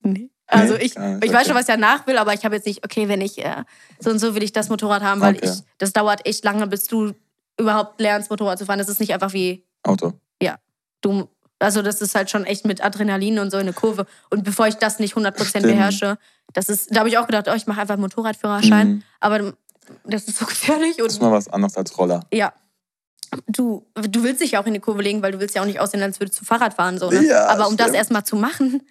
[0.03, 0.31] Nee.
[0.47, 2.67] Also Nee, ich, nicht, ich weiß schon, was ich danach will, aber ich habe jetzt
[2.67, 3.65] nicht, okay, wenn ich äh,
[3.99, 5.49] so und so will ich das Motorrad haben, weil Okay.
[5.51, 7.13] ich, das dauert echt lange, bis du
[7.59, 8.79] überhaupt lernst, Motorrad zu fahren.
[8.79, 10.13] Das ist nicht einfach wie Auto.
[11.01, 14.07] du, also das ist halt schon echt mit Adrenalin und so eine Kurve.
[14.31, 15.67] Und bevor ich das nicht 100% Stimmt.
[15.67, 16.19] beherrsche,
[16.53, 19.03] das ist, da habe ich auch gedacht, oh, ich mache einfach einen Motorradführerschein, Mhm.
[19.21, 19.55] aber
[20.05, 22.21] das ist so gefährlich Das ist und mal was anderes als Roller.
[22.33, 22.53] ja.
[23.47, 25.67] Du, du willst dich ja auch in die Kurve legen, weil du willst ja auch
[25.67, 26.99] nicht aussehen, als würdest du Fahrrad fahren.
[26.99, 27.25] So, ne?
[27.27, 27.97] Ja, Aber um das stimmt.
[27.97, 28.87] erstmal zu machen, ja,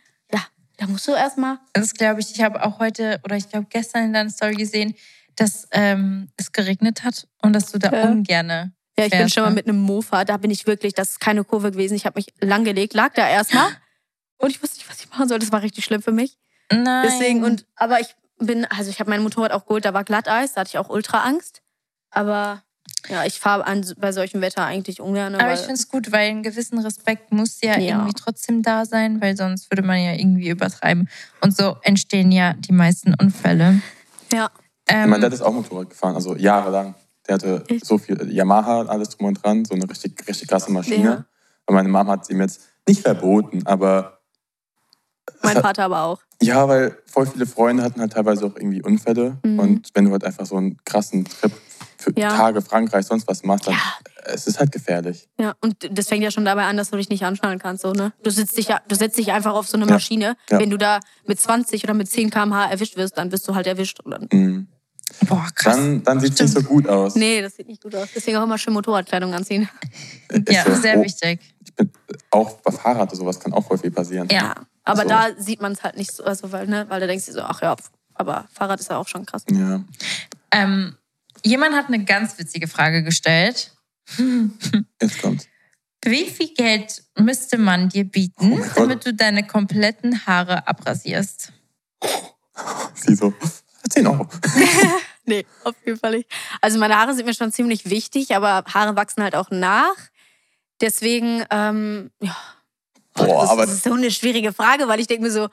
[0.82, 1.60] da musst du erstmal.
[1.74, 2.32] Das glaube ich.
[2.34, 4.96] Ich habe auch heute oder ich glaube gestern in deiner Story gesehen,
[5.36, 8.10] dass ähm, es geregnet hat und dass du da Ja.
[8.10, 8.74] ungerne.
[8.98, 9.56] Ja, ich bin schon mal ne?
[9.56, 11.94] mit einem Mofa, da bin ich wirklich, das ist keine Kurve gewesen.
[11.94, 13.70] Ich habe mich langgelegt, lag da erstmal
[14.38, 15.38] und ich wusste nicht, was ich machen soll.
[15.38, 16.40] Das war richtig schlimm für mich.
[16.72, 17.08] Nein.
[17.08, 20.54] Deswegen, und aber ich bin, also ich habe mein Motorrad auch geholt, da war Glatteis,
[20.54, 21.62] da hatte ich auch ultra Angst.
[22.10, 22.64] Aber
[23.10, 25.36] ja, ich fahre an bei solchem Wetter eigentlich ungern.
[25.36, 27.96] Aber ich finde es gut, weil ein gewissen Respekt muss ja, Ja.
[27.96, 31.10] irgendwie trotzdem da sein, weil sonst würde man ja irgendwie übertreiben.
[31.42, 33.82] Und so entstehen ja die meisten Unfälle.
[34.34, 34.50] ja.
[34.90, 36.96] mein Ähm, Dad ist auch Motorrad gefahren, also jahrelang.
[37.28, 37.86] Der hatte Echt?
[37.86, 41.04] so viel Yamaha, alles drum und dran, so eine richtig, richtig krasse Maschine.
[41.10, 41.26] Ja.
[41.68, 44.20] Und meine Mom hat es ihm jetzt nicht verboten, aber
[45.44, 46.20] Mein Vater aber auch.
[46.42, 49.38] ja, weil voll viele Freunde hatten halt teilweise auch irgendwie Unfälle.
[49.46, 49.60] Mhm.
[49.60, 51.52] Und wenn du halt einfach so einen krassen Trip
[52.02, 52.30] für Ja.
[52.30, 53.80] Tage Frankreich, sonst was machst, dann Ja.
[54.34, 55.28] es ist halt gefährlich.
[55.40, 57.84] Ja, und das fängt ja schon dabei an, dass du dich nicht anschnallen kannst.
[57.84, 58.14] So, ne?
[58.24, 59.86] du, sitzt dich ja, du setzt dich einfach auf so eine.
[59.86, 60.36] Maschine.
[60.50, 60.60] Ja.
[60.60, 63.68] Wenn du da mit 20 oder mit 10 km/h erwischt wirst, dann wirst du halt
[63.68, 64.00] erwischt.
[64.02, 64.68] Und dann, Mhm.
[65.28, 65.76] Boah, krass.
[65.76, 67.16] Dann, dann sieht es nicht so gut aus.
[67.16, 68.08] nee, das sieht nicht gut aus.
[68.16, 69.68] Deswegen auch immer schön Motorradkleidung anziehen.
[70.30, 70.74] Ist ja, so.
[70.82, 71.42] sehr Oh, wichtig.
[71.66, 71.92] Ich bin,
[72.32, 74.30] auch bei Fahrrad oder sowas kann auch voll viel passieren.
[74.32, 74.56] Ja.
[74.86, 75.10] Aber So.
[75.10, 76.86] da sieht man es halt nicht so, also, weil, ne?
[76.88, 77.76] weil da denkst du so, ach ja,
[78.14, 79.44] aber Fahrrad ist ja auch schon krass.
[79.52, 79.84] Ja.
[80.52, 80.96] Ähm,
[81.44, 83.72] jemand hat eine ganz witzige Frage gestellt.
[85.02, 85.48] Jetzt kommt.
[86.04, 91.54] Wie viel Geld müsste man dir bieten, Oh damit du deine kompletten Haare abrasierst?
[92.96, 93.34] Sie so,
[93.90, 94.28] 10 Euro.
[95.24, 96.30] Nee, auf jeden Fall nicht.
[96.62, 99.96] Also meine Haare sind mir schon ziemlich wichtig, aber Haare wachsen halt auch nach.
[100.82, 102.36] Deswegen, ähm, ja,
[103.14, 105.50] Boah, das, aber das ist so eine schwierige Frage, weil ich denke mir so,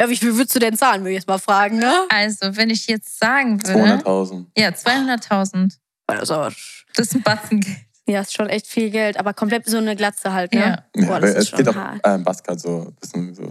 [0.00, 1.92] ja, wie viel würdest du denn zahlen, würde ich jetzt mal fragen, ne?
[2.08, 4.02] Also, wenn ich jetzt sagen würde.
[4.04, 4.46] 200.000.
[4.56, 5.74] Ja, 200.000.
[6.06, 6.48] Also,
[6.94, 7.76] Das ist ein Batzen Geld.
[8.06, 10.60] ja, ist schon echt viel Geld, aber komplett so eine Glatze halt, ne?
[10.60, 10.84] Ja.
[11.02, 12.00] Ja, Boah, das ist es schon geht auch, hart.
[12.04, 13.42] äh, Buzzcut so, ein bisschen so,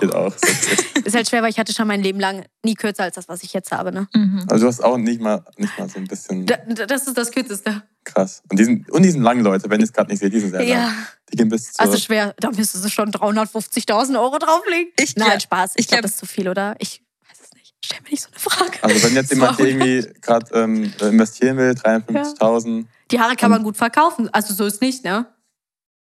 [0.00, 0.34] geht auch.
[1.04, 3.42] Ist halt schwer, weil ich hatte schon mein Leben lang nie kürzer als das, was
[3.42, 4.06] ich jetzt habe, ne?
[4.14, 4.46] Mhm.
[4.50, 7.30] Also du hast auch nicht mal, nicht mal so ein bisschen da- das ist das
[7.30, 7.82] Kürzeste.
[8.04, 8.42] Krass.
[8.50, 10.40] Und die sind, und die sind lange Leute, wenn ihr es gerade nicht seht, die
[10.40, 10.94] sind sehr Ja, lang.
[11.32, 12.34] Die gehen bis zur, also schwer.
[12.38, 14.92] Da müsstest du schon 350.000 Euro drauflegen.
[15.00, 15.72] Ich Nein, glaub- Spaß.
[15.76, 16.74] Ich ich glaube, glaub- das ist zu viel, oder?
[16.78, 17.74] Ich weiß es nicht.
[17.84, 18.78] Stell mir nicht so eine Frage.
[18.82, 23.76] also wenn jetzt jemand irgendwie gerade ähm, investieren will, 350.000, Die Haare kann man gut
[23.76, 24.28] verkaufen.
[24.32, 25.26] Also so ist nicht, ne?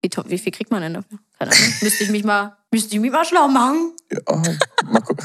[0.05, 1.19] Wie, wie viel kriegt man denn dafür?
[1.39, 1.75] Keine Ahnung.
[1.81, 3.93] müsste ich mich mal, müsste ich mich mal schlau machen.
[4.11, 4.43] ja, oh,
[4.91, 5.25] mal gucken.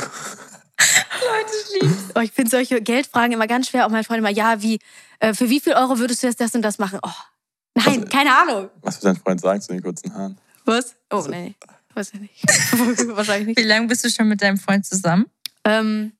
[0.79, 2.03] Leute, ich lieb's.
[2.15, 3.85] Oh, ich finde solche Geldfragen immer ganz schwer.
[3.85, 4.79] Auch meine Freunde immer, ja, wie,
[5.19, 6.99] äh, für wie viel Euro würdest du jetzt das und das machen?
[7.03, 7.09] Oh,
[7.75, 8.69] nein, Was- keine Ahnung.
[8.81, 10.37] Was wird dein Freund sagen zu den kurzen Haaren?
[10.65, 10.95] Was?
[11.11, 11.55] Oh, nee.
[11.93, 12.43] Weiß ich nicht.
[13.15, 13.59] Wahrscheinlich nicht.
[13.59, 15.25] Wie lange bist du schon mit deinem Freund zusammen?
[15.63, 16.13] Ähm,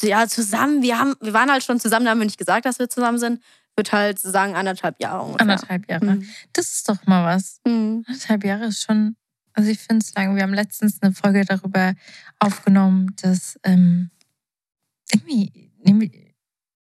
[0.00, 2.78] ja, zusammen, wir, haben, wir waren halt schon zusammen, da haben wir nicht gesagt, dass
[2.78, 3.42] wir zusammen sind.
[3.76, 5.40] Wird halt sagen anderthalb Jahre ungefähr.
[5.40, 6.04] Anderthalb Jahre.
[6.04, 6.28] Mhm.
[6.52, 7.60] Das ist doch mal was.
[7.66, 8.04] Mhm.
[8.06, 9.16] Anderthalb Jahre ist schon.
[9.52, 10.36] Also ich finde es lang.
[10.36, 11.94] Wir haben letztens eine Folge darüber
[12.38, 14.10] aufgenommen, dass ähm,
[15.12, 15.72] irgendwie.
[15.84, 16.34] irgendwie-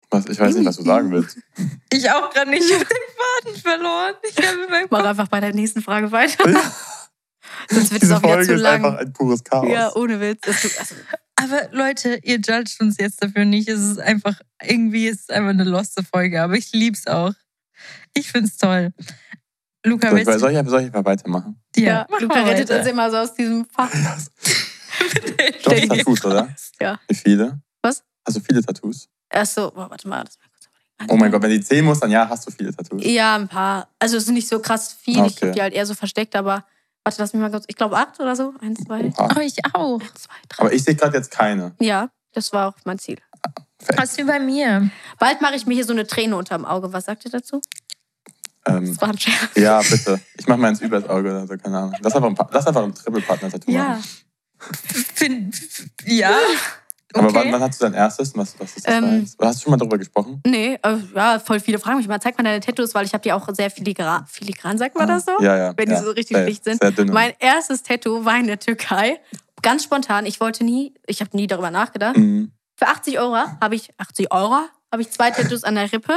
[0.10, 1.38] Was, ich weiß nicht, was du sagen willst.
[1.94, 2.64] Ich auch gerade nicht.
[2.64, 4.14] Ich habe den Faden verloren.
[4.24, 6.44] Ich habe Mach einfach bei der nächsten Frage weiter.
[7.70, 8.86] Sonst wird es Diese auch wieder Folge zu ist lang.
[8.86, 9.70] einfach ein pures Chaos.
[9.70, 10.40] Ja, ohne Witz.
[10.48, 10.96] Es also,
[11.36, 13.68] Aber Leute, ihr judgt uns jetzt dafür nicht.
[13.68, 17.34] Es ist einfach, irgendwie ist es einfach eine loste Folge, aber ich lieb's auch.
[18.14, 18.94] Ich find's toll.
[19.84, 21.60] Luca, Soll, willst ich- soll, ich, soll ich mal weitermachen?
[21.76, 22.80] ja, mach Luca mal rettet weiter.
[22.82, 23.90] uns immer so aus diesem Fach.
[23.92, 23.98] Du
[25.72, 26.50] hast Tattoos, oder?
[26.80, 27.00] Ja.
[27.08, 27.60] Wie viele?
[27.82, 28.04] Was?
[28.26, 29.08] Hast du viele Tattoos?
[29.30, 30.24] Achso, boah, warte mal.
[30.24, 30.68] Das kurz
[30.98, 31.12] überlegen.
[31.12, 33.02] Oh mein Gott, wenn die zählen muss, dann ja, hast du viele Tattoos.
[33.04, 33.88] Ja, ein paar.
[33.98, 35.16] Also es sind nicht so krass viel.
[35.26, 35.46] Ich Okay.
[35.48, 36.66] habe die halt eher so versteckt, aber
[37.04, 37.66] warte, lass mich mal kurz.
[37.68, 38.54] Ich glaube acht oder so.
[38.62, 39.30] Eins, zwei, Oha.
[39.36, 40.00] Oh, ich auch.
[40.02, 40.64] eins, zwei, drei.
[40.66, 41.74] Aber ich sehe gerade jetzt keine.
[41.80, 43.18] Ja, das war auch mein Ziel.
[43.98, 44.92] Was wie bei mir.
[45.18, 46.94] Bald mache ich mir hier so eine Träne unterm Auge.
[46.94, 47.62] Was sagt ihr dazu?
[48.68, 49.50] Ähm, Das war ein Scherz.
[49.56, 50.20] ja, bitte.
[50.38, 51.96] Ich mache meins übers Auge oder so, keine Ahnung.
[52.02, 53.84] Lass einfach ein, Pa- lass einfach ein Triple-Partner-Tattoo Ja.
[53.90, 54.04] machen.
[55.16, 55.56] Find,
[56.06, 56.32] ja.
[57.14, 57.36] Aber Okay.
[57.36, 58.36] wann, wann hast du dein erstes?
[58.38, 58.96] Was, was ist das?
[58.96, 59.36] Ähm, eins?
[59.42, 60.42] Hast du schon mal darüber gesprochen?
[60.46, 62.22] Nee, äh, ja, voll viele fragen mich mal.
[62.22, 64.26] Zeig mal deine Tattoos, weil ich habe die auch sehr filigran.
[64.28, 65.32] Filigran, sagt man das so?
[65.42, 65.74] Ja, ja.
[65.76, 66.02] Wenn die ja.
[66.02, 66.82] so richtig Sehr- dicht sind.
[66.82, 67.12] Sehr dünn.
[67.12, 69.20] Mein erstes Tattoo war in der Türkei.
[69.62, 70.26] Ganz spontan.
[70.26, 72.16] Ich wollte nie, ich habe nie darüber nachgedacht.
[72.18, 72.52] Mhm.
[72.78, 74.60] Für 80 Euro habe ich, 80 Euro,
[74.92, 76.14] habe ich zwei Tattoos an der Rippe.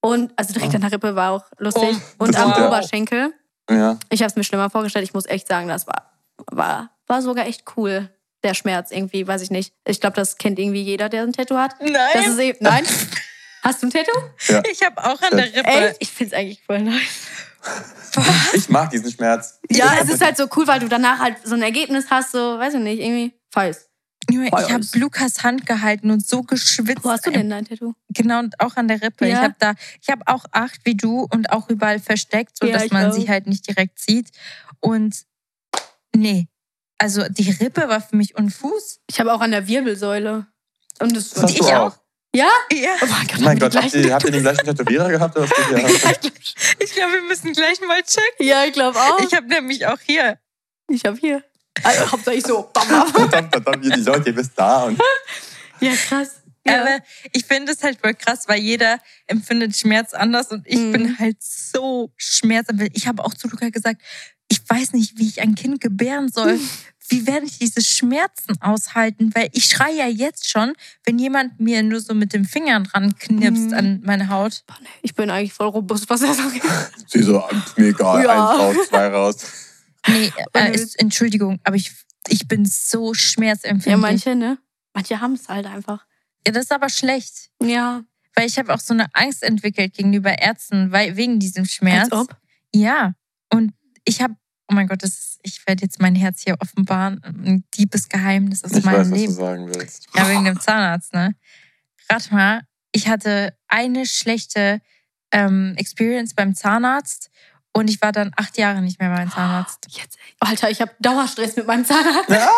[0.00, 1.96] Und, also direkt an der Rippe war auch lustig.
[2.18, 2.52] Oh, und am.
[2.52, 3.34] Oberschenkel.
[3.70, 3.98] Ja.
[4.10, 5.04] Ich habe es mir schlimmer vorgestellt.
[5.04, 6.12] Ich muss echt sagen, das war,
[6.50, 8.10] war, war sogar echt cool.
[8.42, 9.74] Der Schmerz irgendwie, weiß ich nicht.
[9.86, 11.74] Ich glaube, das kennt irgendwie jeder, der ein Tattoo hat.
[11.80, 11.92] Nein.
[12.14, 12.84] Das ist eben, nein?
[13.62, 14.18] Hast du ein Tattoo?
[14.70, 15.68] ich habe auch an der Rippe.
[15.68, 15.96] Echt?
[15.98, 17.26] Ich finde es eigentlich voll nice.
[18.54, 19.60] Ich mag diesen Schmerz.
[19.70, 22.58] Ja, es ist halt so cool, weil du danach halt so ein Ergebnis hast, so,
[22.58, 23.76] weiß ich nicht, irgendwie falsch.
[24.32, 24.84] Junge, ich habe.
[24.94, 27.04] Lukas Hand gehalten und so geschwitzt.
[27.04, 27.94] Wo hast du denn dein Tattoo?
[28.10, 29.26] Genau, und auch an der Rippe.
[29.26, 29.36] Ja.
[29.36, 32.78] Ich habe da, ich habe auch acht wie du und auch überall versteckt, so Ja,
[32.78, 33.12] dass man auch.
[33.14, 34.30] sie halt nicht direkt sieht.
[34.80, 35.24] Und
[36.14, 36.48] nee,
[36.98, 39.00] also die Rippe war für mich und Fuß.
[39.10, 40.46] Ich habe auch an der Wirbelsäule.
[41.00, 41.92] Und das Das hast du Ich auch.
[41.94, 41.96] auch.
[42.34, 42.48] Ja?
[42.72, 42.90] Ja.
[43.02, 45.36] Oh mein Gott, Oh mein Gott, habt ihr, habt ihr den gleichen Tätowierer gehabt?
[45.36, 45.52] Oder was?
[46.78, 48.46] Ich glaube, wir müssen gleich mal checken.
[48.46, 49.18] Ja, ich glaube auch.
[49.20, 50.38] Ich habe nämlich auch hier.
[50.88, 51.42] Ich habe hier.
[51.82, 52.68] Also, hauptsächlich so.
[52.72, 53.06] Bam, bam.
[53.14, 54.84] verdammt, verdammt, ihr die Leute, ihr bist da.
[54.84, 55.00] Und
[55.80, 56.30] Ja, krass.
[56.66, 56.82] Ja.
[56.82, 56.98] Aber
[57.32, 60.92] ich finde es halt voll krass, weil jeder empfindet Schmerz anders und ich Mhm.
[60.92, 63.02] bin halt so schmerzempfindlich.
[63.02, 64.00] Ich habe auch zu Luca gesagt,
[64.48, 66.58] ich weiß nicht, wie ich ein Kind gebären soll.
[67.12, 69.32] Wie werde ich diese Schmerzen aushalten?
[69.34, 70.74] Weil ich schreie ja jetzt schon,
[71.04, 73.74] wenn jemand mir nur so mit den Fingern dran knirpst Mhm.
[73.74, 74.62] an meine Haut.
[75.02, 76.60] Ich bin eigentlich voll robust, was er sagt.
[77.08, 77.42] Sie so,
[77.76, 78.30] mir egal, Ja.
[78.50, 79.36] eins raus, zwei raus.
[80.08, 81.92] Nee, äh, ist, Entschuldigung, aber ich,
[82.28, 83.90] ich bin so schmerzempfindlich.
[83.92, 84.58] Ja, manche, ne?
[84.94, 86.06] Manche haben es halt einfach.
[86.46, 87.50] Ja, das ist aber schlecht.
[87.62, 88.02] Ja.
[88.34, 92.10] Weil ich habe auch so eine Angst entwickelt gegenüber Ärzten, weil, wegen diesem Schmerz.
[92.10, 92.36] Als ob.
[92.74, 93.14] Ja.
[93.52, 93.72] Und
[94.04, 94.34] ich habe,
[94.70, 97.22] oh mein Gott, das ist, ich werde jetzt mein Herz hier offenbaren.
[97.24, 99.32] Ein tiefes Geheimnis aus Ich meinem weiß, was du Leben.
[99.32, 100.06] sagen willst.
[100.14, 101.34] Ja, wegen dem Zahnarzt, ne?
[102.08, 104.80] Rat mal, ich hatte eine schlechte
[105.32, 107.30] ähm, Experience beim Zahnarzt
[107.72, 109.86] und ich war dann acht Jahre nicht mehr beim Zahnarzt.
[109.88, 112.30] Jetzt, Alter, ich habe Dauerstress mit meinem Zahnarzt.
[112.30, 112.50] Ja.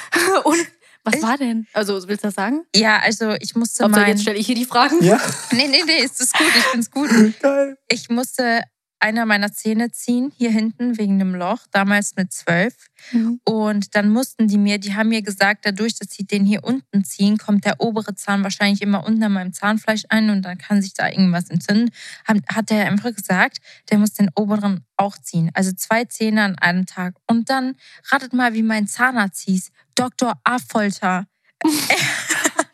[0.44, 0.66] Und
[1.02, 1.22] was Echt?
[1.22, 1.66] war denn?
[1.72, 2.66] Also, willst du das sagen?
[2.76, 4.10] Ja, also ich musste Hauptsache, mein...
[4.10, 5.02] jetzt stelle ich hier die Fragen.
[5.02, 5.18] Ja,
[5.52, 7.10] Nee, nee, nee, ist das gut, ich find's gut.
[7.40, 7.78] geil.
[7.88, 8.62] Ich musste
[9.00, 12.74] einer meiner Zähne ziehen, hier hinten, wegen einem Loch, damals mit zwölf.
[13.12, 13.40] Mhm.
[13.44, 17.04] Und dann mussten die mir, die haben mir gesagt, dadurch, dass sie den hier unten
[17.04, 20.94] ziehen, kommt der obere Zahn wahrscheinlich immer unter meinem Zahnfleisch ein und dann kann sich
[20.94, 21.90] da irgendwas entzünden.
[22.26, 23.58] Hat, der einfach gesagt,
[23.90, 25.50] der muss den oberen auch ziehen.
[25.54, 27.14] Also zwei Zähne an einem Tag.
[27.26, 27.76] Und dann
[28.10, 29.70] ratet mal, wie mein Zahnarzt hieß.
[29.94, 30.34] Dr.
[30.44, 31.26] A-Folter.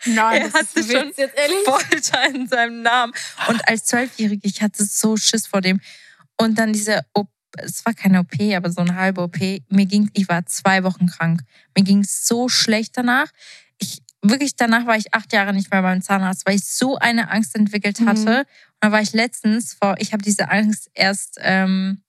[0.07, 1.59] Nein, Er das hatte schon Witz, jetzt ehrlich.
[1.65, 3.13] Folter in seinem Namen.
[3.49, 5.81] Und als Zwölfjährige, ich hatte so Schiss vor dem.
[6.39, 7.29] Und dann diese OP,
[7.59, 9.39] es war keine OP, aber so eine halbe OP.
[9.69, 11.41] Mir ging, ich war zwei Wochen krank.
[11.77, 13.29] Mir ging es so schlecht danach.
[13.79, 17.31] Ich, wirklich danach war ich acht Jahre nicht mehr beim Zahnarzt, weil ich so eine
[17.31, 18.09] Angst entwickelt Mhm.
[18.09, 18.39] hatte.
[18.41, 18.47] Und
[18.81, 22.03] dann war ich letztens vor, ich habe diese Angst erst, ähm,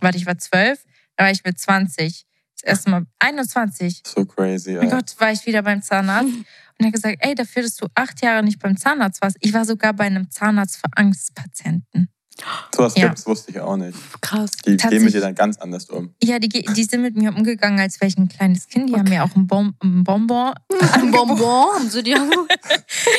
[0.00, 0.84] warte, ich war zwölf,
[1.16, 2.24] da war ich mit 20.
[2.56, 4.90] Das erste Mal 21 So crazy, mein.
[4.90, 6.28] Gott, war ich wieder beim Zahnarzt.
[6.76, 9.36] Und er hat gesagt, ey, dafür, dass du acht Jahre nicht beim Zahnarzt warst.
[9.40, 12.08] Ich war sogar bei einem Zahnarzt für Angstpatienten.
[12.74, 13.06] Sowas Ja.
[13.08, 13.96] gibt's, wusste ich auch nicht.
[14.20, 14.50] Krass.
[14.66, 16.14] Die gehen mit dir dann ganz anders um.
[16.22, 18.88] Ja, die, die sind mit mir umgegangen, als wäre ich ein kleines Kind.
[18.90, 20.52] Die haben mir auch ein, Bom ein Bonbon.
[20.94, 22.16] Ein Bonbon haben sie dir.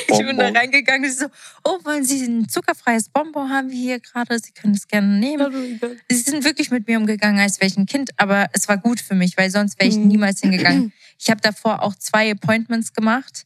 [0.08, 1.26] Ich bin da reingegangen und sie so,
[1.64, 4.40] oh, wollen Sie ein zuckerfreies Bonbon haben wir hier gerade?
[4.40, 5.80] Sie können es gerne nehmen.
[6.10, 9.00] Sie sind wirklich mit mir umgegangen, als wäre ich ein Kind, aber es war gut
[9.02, 10.08] für mich, weil sonst wäre ich Mhm.
[10.08, 10.94] niemals hingegangen.
[11.18, 13.46] Ich habe davor auch zwei Appointments gemacht.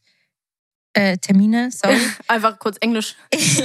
[0.92, 1.98] Äh, Termine, sorry.
[2.26, 3.14] Einfach kurz Englisch.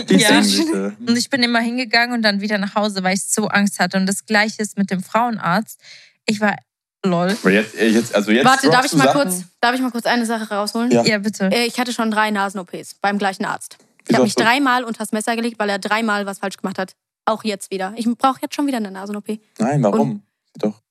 [0.09, 0.39] Ja.
[0.39, 3.97] Und ich bin immer hingegangen und dann wieder nach Hause, weil ich so Angst hatte.
[3.97, 5.80] Und das gleiche ist mit dem Frauenarzt.
[6.28, 6.55] Ich war
[7.03, 7.36] lol.
[7.45, 9.21] Jetzt, äh, jetzt, also jetzt Warte, darf ich mal Sachen?
[9.21, 10.91] kurz, darf ich mal kurz eine Sache rausholen?
[10.91, 11.03] Ja.
[11.03, 11.45] Ja, bitte.
[11.51, 13.78] Äh, Ich hatte schon drei Nasen-OPs beim gleichen Arzt.
[14.07, 16.95] Ich habe mich du- dreimal unters Messer gelegt, weil er dreimal was falsch gemacht hat.
[17.26, 17.93] Auch jetzt wieder.
[17.95, 19.39] Ich brauche jetzt schon wieder eine Nasen-OP.
[19.57, 20.21] Nein, warum?
[20.59, 20.82] Doch.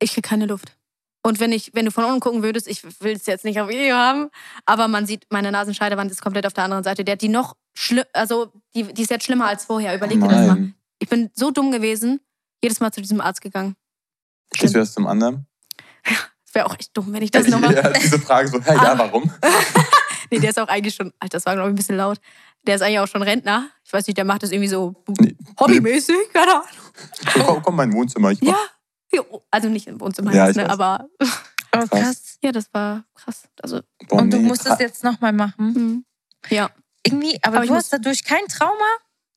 [0.00, 0.76] Ich kriege keine Luft.
[1.22, 3.68] Und wenn ich, wenn du von unten gucken würdest, ich will es jetzt nicht auf
[3.68, 4.30] Video haben,
[4.64, 7.04] aber man sieht, meine Nasenscheidewand ist komplett auf der anderen Seite.
[7.04, 9.94] Der hat die noch schlimm, also die, die ist jetzt schlimmer als vorher.
[9.94, 10.72] Überleg dir das mal.
[10.98, 12.20] Ich bin so dumm gewesen,
[12.62, 13.76] jedes Mal zu diesem Arzt gegangen.
[14.52, 15.46] Gehst du erst zum anderen?
[16.04, 17.74] Das wäre auch echt dumm, wenn ich das nochmal.
[17.76, 19.30] ja, diese Frage so, ja, ja, warum?
[20.32, 22.20] Nee, der ist auch eigentlich schon, Alter, das war glaube ich ein bisschen laut.
[22.64, 23.68] Der ist eigentlich auch schon Rentner.
[23.84, 25.36] Ich weiß nicht, der macht das irgendwie so Nee.
[25.58, 26.66] hobbymäßig, keine Ahnung.
[27.34, 28.30] So, komm, komm in mein Wohnzimmer.
[28.30, 28.50] Ich Ja.
[28.52, 28.56] Ja,
[29.50, 31.08] Also nicht im Wohnzimmer, Ja, ne, aber
[31.72, 32.38] Oh, krass.
[32.42, 33.44] ja, das war krass.
[33.62, 35.74] Also, Boah, Und du nee, musst es jetzt nochmal machen.
[35.74, 36.04] hm.
[36.48, 36.70] ja.
[37.06, 38.84] Irgendwie, aber, Aber du hast dadurch kein Trauma,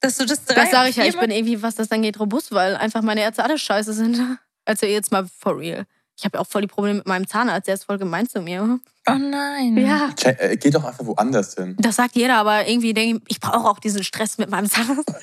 [0.01, 2.51] dass du das drei Das sage ich ja, ich bin irgendwie, was das angeht, robust,
[2.51, 4.19] weil einfach meine Ärzte alle scheiße sind.
[4.65, 5.85] Also jetzt mal for real.
[6.17, 8.39] Ich habe ja auch voll die Probleme mit meinem Zahnarzt, der ist voll gemein zu
[8.41, 8.79] mir.
[9.09, 9.75] Oh nein.
[9.77, 10.09] Ja.
[10.23, 11.75] Äh, geh doch einfach woanders hin.
[11.79, 15.11] Das sagt jeder, aber irgendwie denke ich, ich brauche auch diesen Stress mit meinem Zahnarzt.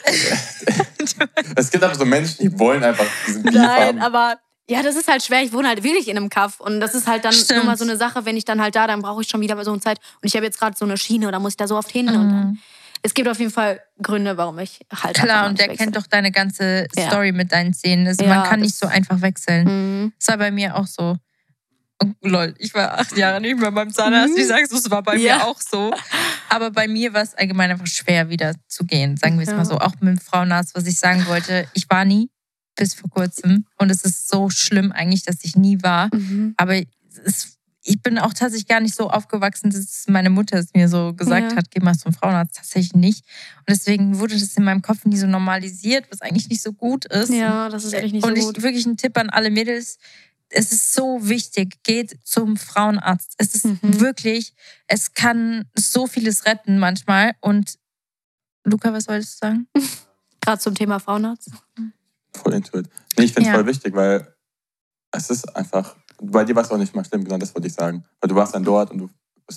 [1.57, 3.99] Es gibt aber so Menschen, die wollen einfach diesen Beef Nein, haben.
[4.01, 4.39] aber
[4.69, 5.43] ja, das ist halt schwer.
[5.43, 7.59] Ich wohne halt wirklich in einem Kaff und das ist halt dann Stimmt.
[7.61, 9.63] nur mal so eine Sache, wenn ich dann halt da, dann brauche ich schon wieder
[9.65, 9.99] so eine Zeit.
[10.23, 12.09] Und ich habe jetzt gerade so eine Schiene, da muss ich da so oft hin.
[12.09, 12.59] Und dann, Mhm.
[13.03, 15.17] Es gibt auf jeden Fall Gründe, warum ich halt.
[15.17, 15.85] Klar, und der wechsle.
[15.85, 17.07] kennt doch deine ganze Ja.
[17.09, 18.07] Story mit deinen Zähnen.
[18.07, 19.65] Also Ja, man kann nicht so einfach wechseln.
[20.05, 20.13] Mhm.
[20.19, 21.17] Das war bei mir auch so.
[22.03, 24.33] Und lol, ich war acht Jahre nicht mehr beim Zahnarzt.
[24.35, 24.39] Mhm.
[24.39, 25.37] Wie sagst du, es war bei Ja.
[25.37, 25.93] mir auch so.
[26.49, 29.17] Aber bei mir war es allgemein einfach schwer, wieder zu gehen.
[29.19, 29.57] Sagen wir es Ja.
[29.57, 29.79] mal so.
[29.79, 31.69] Auch mit dem Frauenarzt, was ich sagen wollte.
[31.75, 32.31] Ich war nie
[32.75, 33.67] bis vor kurzem.
[33.77, 36.09] Und es ist so schlimm eigentlich, dass ich nie war.
[36.15, 36.55] Mhm.
[36.57, 36.77] Aber
[37.25, 41.15] es, ich bin auch tatsächlich gar nicht so aufgewachsen, dass meine Mutter es mir so
[41.15, 41.57] gesagt Ja.
[41.57, 42.57] hat, geh mal zum Frauenarzt.
[42.57, 43.25] Tatsächlich nicht.
[43.61, 47.07] Und deswegen wurde das in meinem Kopf nie so normalisiert, was eigentlich nicht so gut
[47.07, 47.31] ist.
[47.31, 48.63] Ja, das ist ehrlich nicht Und so ich gut.
[48.63, 49.99] wirklich ein Tipp an alle Mädels.
[50.51, 53.35] Es ist so wichtig, geht zum Frauenarzt.
[53.39, 53.79] Es ist Mhm.
[54.01, 54.53] wirklich,
[54.89, 57.33] es kann so vieles retten manchmal.
[57.41, 57.79] Und
[58.65, 59.69] Luca, was wolltest du sagen?
[60.43, 61.51] Gerade zum Thema Frauenarzt.
[62.35, 62.89] Voll into it.
[63.17, 63.55] Nee, ich finde es Ja.
[63.55, 64.27] voll wichtig, weil
[65.13, 65.97] es ist einfach.
[66.23, 68.05] Bei dir war es auch nicht mal schlimm, genau das wollte ich sagen.
[68.21, 69.11] Weil du warst dann dort und du.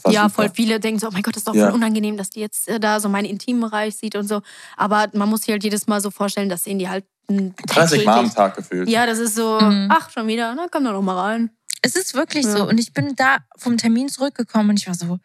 [0.07, 0.29] Ja, super.
[0.29, 1.65] voll viele denken so, oh mein Gott, das ist doch Ja.
[1.67, 4.41] voll unangenehm, dass die jetzt äh, da so meinen intimen Bereich sieht und so.
[4.75, 8.03] Aber man muss sich halt jedes Mal so vorstellen, das sehen die halt ein 30
[8.05, 8.33] Mal am.
[8.33, 8.89] Tag gefühlt.
[8.89, 9.89] Ja, das ist so, Mhm.
[9.91, 11.51] ach, schon wieder, na komm doch noch mal rein.
[11.83, 12.57] Es ist wirklich Ja.
[12.57, 12.67] so.
[12.67, 15.19] Und ich bin da vom Termin zurückgekommen und ich war so,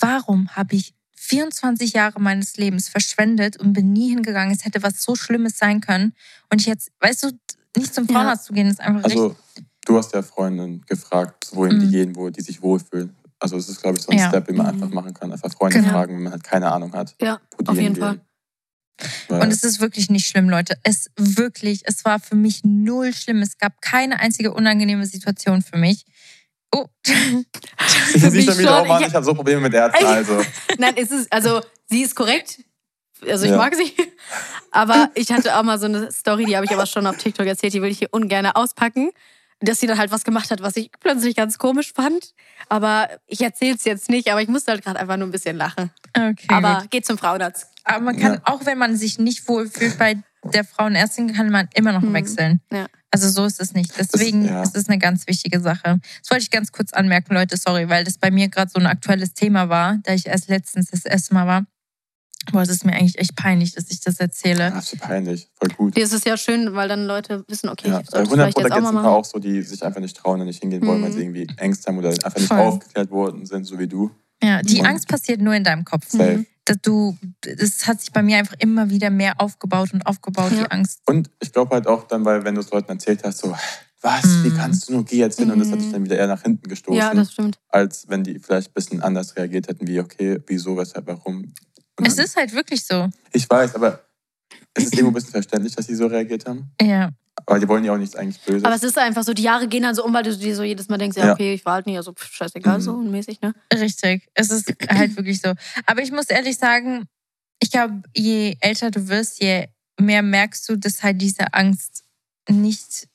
[0.00, 4.52] warum habe ich 24 Jahre meines Lebens verschwendet und bin nie hingegangen?
[4.54, 6.14] Es hätte was so Schlimmes sein können.
[6.50, 7.30] Und ich jetzt, weißt du,
[7.76, 8.14] nicht zum Ja.
[8.14, 9.36] Frauenarzt zu gehen, ist einfach Also,
[9.90, 11.80] du hast ja Freundin gefragt, wohin Mhm.
[11.80, 13.14] die gehen, wo die sich wohlfühlen.
[13.38, 14.28] Also, es ist, glaube ich, so ein Ja.
[14.28, 14.82] Step, den man Mhm.
[14.82, 15.32] einfach machen kann.
[15.32, 15.90] Einfach Freunde Genau.
[15.92, 17.14] fragen, wenn man halt keine Ahnung hat.
[17.20, 17.34] Ja,
[17.66, 18.02] auf jeden hingehen.
[18.02, 18.20] Fall.
[19.28, 20.76] Weil, Und es ist wirklich nicht schlimm, Leute.
[20.82, 23.40] Es wirklich, es war für mich null schlimm.
[23.40, 26.04] Es gab keine einzige unangenehme Situation für mich.
[26.72, 27.44] Oh, sehe
[28.30, 28.82] mich schon wieder, schon.
[28.82, 30.04] oh Mann, Ich- ich habe so Probleme mit Ärzten.
[30.04, 30.38] Also,
[30.78, 32.60] Nein, es ist, also sie ist korrekt.
[33.26, 33.56] Also ich Ja.
[33.56, 33.92] mag sie.
[34.70, 37.46] Aber ich hatte auch mal so eine Story, die habe ich aber schon auf TikTok
[37.46, 39.10] erzählt, die will ich hier ungern auspacken.
[39.60, 42.32] Dass sie dann halt was gemacht hat, was ich plötzlich ganz komisch fand.
[42.68, 45.56] Aber ich erzähle es jetzt nicht, aber ich musste halt gerade einfach nur ein bisschen
[45.56, 45.90] lachen.
[46.16, 46.46] okay.
[46.48, 46.90] aber gut.
[46.90, 47.66] geht zum Frauenarzt.
[47.84, 48.40] aber man kann, Ja.
[48.44, 52.14] auch wenn man sich nicht wohlfühlt bei der Frauenärztin, kann man immer noch Mhm.
[52.14, 52.60] wechseln.
[52.72, 52.86] Ja.
[53.10, 53.92] Also so ist es nicht.
[53.98, 54.62] Deswegen ja.
[54.62, 55.98] ist es eine ganz wichtige Sache.
[56.22, 58.86] Das wollte ich ganz kurz anmerken, Leute, sorry, weil das bei mir gerade so ein
[58.86, 61.66] aktuelles Thema war, da ich erst letztens das erste Mal war.
[62.52, 64.70] Boah, es ist mir eigentlich echt peinlich, dass ich das erzähle.
[64.74, 65.48] das ist peinlich.
[65.54, 65.96] Voll gut.
[65.96, 68.58] Das ist ja schön, weil dann Leute wissen, okay, Ja, ich soll das 100 vielleicht
[68.58, 69.06] jetzt auch gibt es mal machen.
[69.06, 71.14] auch so, die sich einfach nicht trauen und nicht hingehen wollen, weil Mhm.
[71.14, 72.58] sie irgendwie Ängste haben oder einfach nicht Voll.
[72.58, 74.10] aufgeklärt worden sind, so wie du.
[74.42, 76.12] Ja, die Und- Angst passiert nur in deinem Kopf.
[76.14, 76.46] Mhm.
[76.64, 80.64] Dass du, das hat sich bei mir einfach immer wieder mehr aufgebaut und aufgebaut, Ja.
[80.64, 81.00] die Angst.
[81.06, 83.54] Und ich glaube halt auch dann, weil wenn du es Leuten erzählt hast, so,
[84.02, 84.56] was, wie Mhm.
[84.56, 85.50] kannst du nur, geh jetzt hin?
[85.50, 85.92] Und das hat dich Mhm.
[85.92, 87.58] dann wieder eher nach hinten gestoßen, Ja, das stimmt.
[87.68, 91.52] als wenn die vielleicht ein bisschen anders reagiert hätten, wie, okay, wieso, weshalb, warum.
[92.06, 93.08] Es ist halt wirklich so.
[93.32, 94.04] Ich weiß, aber
[94.74, 96.70] es ist irgendwo ein bisschen verständlich, dass sie so reagiert haben.
[96.80, 97.10] Ja.
[97.46, 98.64] Aber die wollen ja auch nichts eigentlich Böses.
[98.64, 100.62] Aber es ist einfach so, die Jahre gehen dann so um, weil du dir so
[100.62, 101.32] jedes Mal denkst, ja, Ja.
[101.32, 102.82] okay, ich war halt nicht, also pff, scheißegal, Mhm.
[102.82, 103.54] so mäßig, ne?
[103.72, 104.28] Richtig.
[104.34, 105.54] Es ist halt wirklich so.
[105.86, 107.06] Aber ich muss ehrlich sagen,
[107.62, 112.04] ich glaube, je älter du wirst, je mehr merkst du, dass halt diese Angst
[112.48, 113.08] nicht,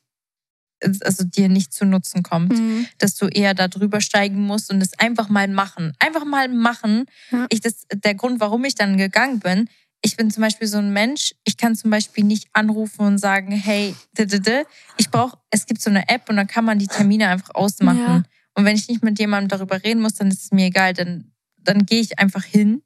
[1.01, 2.53] also dir nicht zu Nutzen kommt.
[2.53, 2.88] Mhm.
[2.97, 5.93] Dass du eher da drüber steigen musst und es einfach mal machen.
[5.99, 7.05] Einfach mal machen.
[7.31, 7.45] Ja.
[7.49, 9.69] Ich, das, der Grund, warum ich dann gegangen bin,
[10.01, 13.51] ich bin zum Beispiel so ein Mensch, ich kann zum Beispiel nicht anrufen und sagen,
[13.51, 14.65] hey, d -d -d.
[14.97, 17.99] ich brauche, es gibt so eine App und dann kann man die Termine einfach ausmachen.
[17.99, 18.23] Ja.
[18.53, 21.31] Und wenn ich nicht mit jemandem darüber reden muss, dann ist es mir egal, dann,
[21.57, 22.83] dann gehe ich einfach hin.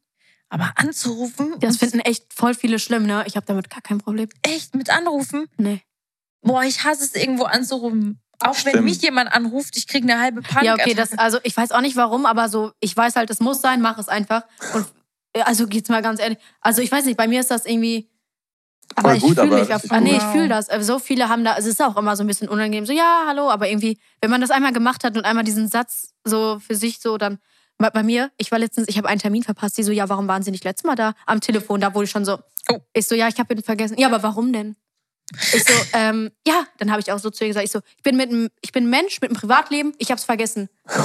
[0.48, 3.24] Aber anzurufen, Das finden echt voll viele schlimm, ne?
[3.28, 4.30] Ich habe damit gar kein Problem.
[4.42, 5.82] echt mit anrufen, Nee.
[6.42, 8.22] Boah, ich hasse es irgendwo anzurufen.
[8.42, 8.86] Auch wenn Stimmt.
[8.86, 10.66] mich jemand anruft, ich kriege eine halbe Panik.
[10.66, 13.42] Ja, okay, das, also ich weiß auch nicht warum, aber so, ich weiß halt, es
[13.42, 14.44] muss sein, mach es einfach.
[14.74, 14.86] Und
[15.34, 16.38] äh, also geht's mal ganz ehrlich.
[16.62, 18.10] Also ich weiß nicht, bei mir ist das irgendwie.
[18.96, 19.70] Aber Voll ich fühle mich.
[19.70, 20.70] richtig Ah, nee, ich fühle das.
[20.70, 22.86] Also So viele haben da, also es ist auch immer so ein bisschen unangenehm.
[22.86, 26.14] So, ja, hallo, aber irgendwie, wenn man das einmal gemacht hat und einmal diesen Satz
[26.24, 27.40] so für sich so, dann.
[27.78, 29.78] Bei bei mir, ich war letztens, ich habe einen Termin verpasst.
[29.78, 31.80] Die so, ja, warum waren Sie nicht letztes Mal da am Telefon?
[31.82, 32.80] Da wurde ich schon so, Oh.
[32.94, 33.98] ich so, ja, ich habe ihn vergessen.
[33.98, 34.76] Ja, aber warum denn?
[35.54, 38.04] Ich so, ähm, ja, dann habe ich auch so zu ihr gesagt, ich so, ich
[38.04, 40.70] bin mit einem, ich bin ein Mensch mit einem Privatleben, ich habe es vergessen.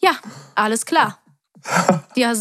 [0.00, 0.12] Ja,
[0.54, 1.18] alles klar.
[2.14, 2.32] Ja,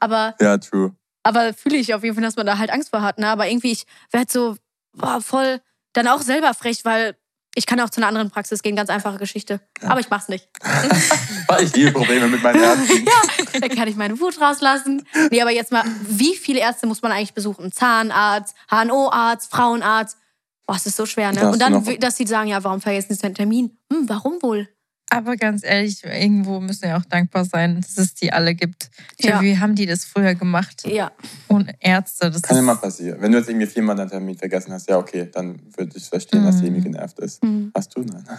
[0.00, 0.96] aber, ja, true.
[1.22, 3.18] aber fühle ich auf jeden Fall, dass man da halt Angst vor hat.
[3.20, 3.28] Ne?
[3.28, 4.56] Aber irgendwie, ich werde so
[4.96, 5.60] boah, voll
[5.92, 7.16] dann auch selber frech, weil
[7.54, 9.60] ich kann auch zu einer anderen Praxis gehen, ganz einfache Geschichte.
[9.82, 10.48] Aber ich mach's nicht.
[11.46, 13.06] Weil ich liebe Probleme mit meinen Ärzten.
[13.60, 15.06] Da kann ich meine Wut rauslassen.
[15.30, 17.70] Nee, aber jetzt mal, wie viele Ärzte muss man eigentlich besuchen?
[17.70, 20.18] Zahnarzt, HNO-Arzt, Frauenarzt.
[20.66, 21.40] Boah, es ist so schwer, ne?
[21.40, 23.76] Da hast Und dann, dass sie sagen, ja, warum vergessen Sie den Termin?
[23.92, 24.68] Hm, warum wohl?
[25.10, 28.90] Aber ganz ehrlich, irgendwo müssen wir auch dankbar sein, dass es die alle gibt.
[29.20, 29.40] Ja.
[29.42, 30.82] wie haben die das früher gemacht?
[30.86, 31.12] Ja.
[31.48, 32.30] Ohne Ärzte.
[32.30, 33.20] Das Kann ist, immer passieren.
[33.20, 36.42] Wenn du jetzt irgendwie viermal deinen Termin vergessen hast, ja, okay, dann würde ich verstehen,
[36.44, 36.66] dass sie Mhm.
[36.76, 37.42] irgendwie genervt ist.
[37.42, 37.70] Hm.
[37.76, 38.00] Hast du?
[38.00, 38.24] Nein.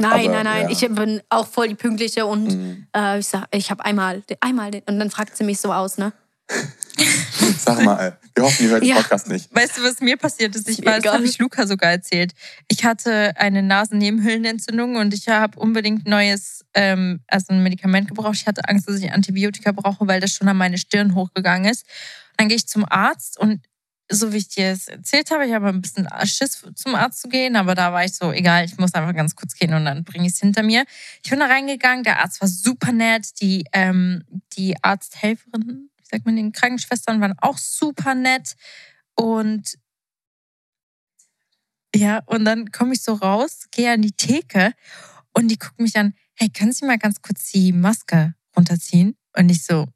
[0.00, 0.62] Nein, Aber, nein, nein.
[0.62, 0.70] ja.
[0.70, 2.86] Ich bin auch voll die Pünktliche und Mhm.
[2.94, 5.98] äh, ich sag, ich habe einmal, einmal den, und dann fragt sie mich so aus,
[5.98, 6.12] ne?
[7.58, 8.96] Sag mal, wir hoffen, ihr hört den Ja.
[8.96, 9.54] Podcast nicht.
[9.54, 10.68] Weißt du, was mir passiert ist?
[10.68, 12.32] Ich war, das habe ich Luca sogar erzählt.
[12.68, 18.36] Ich hatte eine Nasennebenhöhlenentzündung und ich habe unbedingt neues, ähm, also ein Medikament gebraucht.
[18.36, 21.84] Ich hatte Angst, dass ich Antibiotika brauche, weil das schon an meine Stirn hochgegangen ist.
[22.36, 23.60] Dann gehe ich zum Arzt und
[24.10, 27.28] so wie ich dir es erzählt habe, ich habe ein bisschen Schiss zum Arzt zu
[27.28, 30.02] gehen, aber da war ich so, egal, ich muss einfach ganz kurz gehen und dann
[30.04, 30.84] bringe ich es hinter mir.
[31.22, 34.24] Ich bin da reingegangen, der Arzt war super nett, die, ähm,
[34.56, 38.54] die Arzthelferinnen, wie sagt man, den Krankenschwestern waren auch super nett
[39.14, 39.78] und
[41.94, 44.72] ja, und dann komme ich so raus, gehe an die Theke
[45.32, 49.16] und die gucken mich an, hey, können Sie mal ganz kurz die Maske runterziehen?
[49.36, 49.86] Und ich so,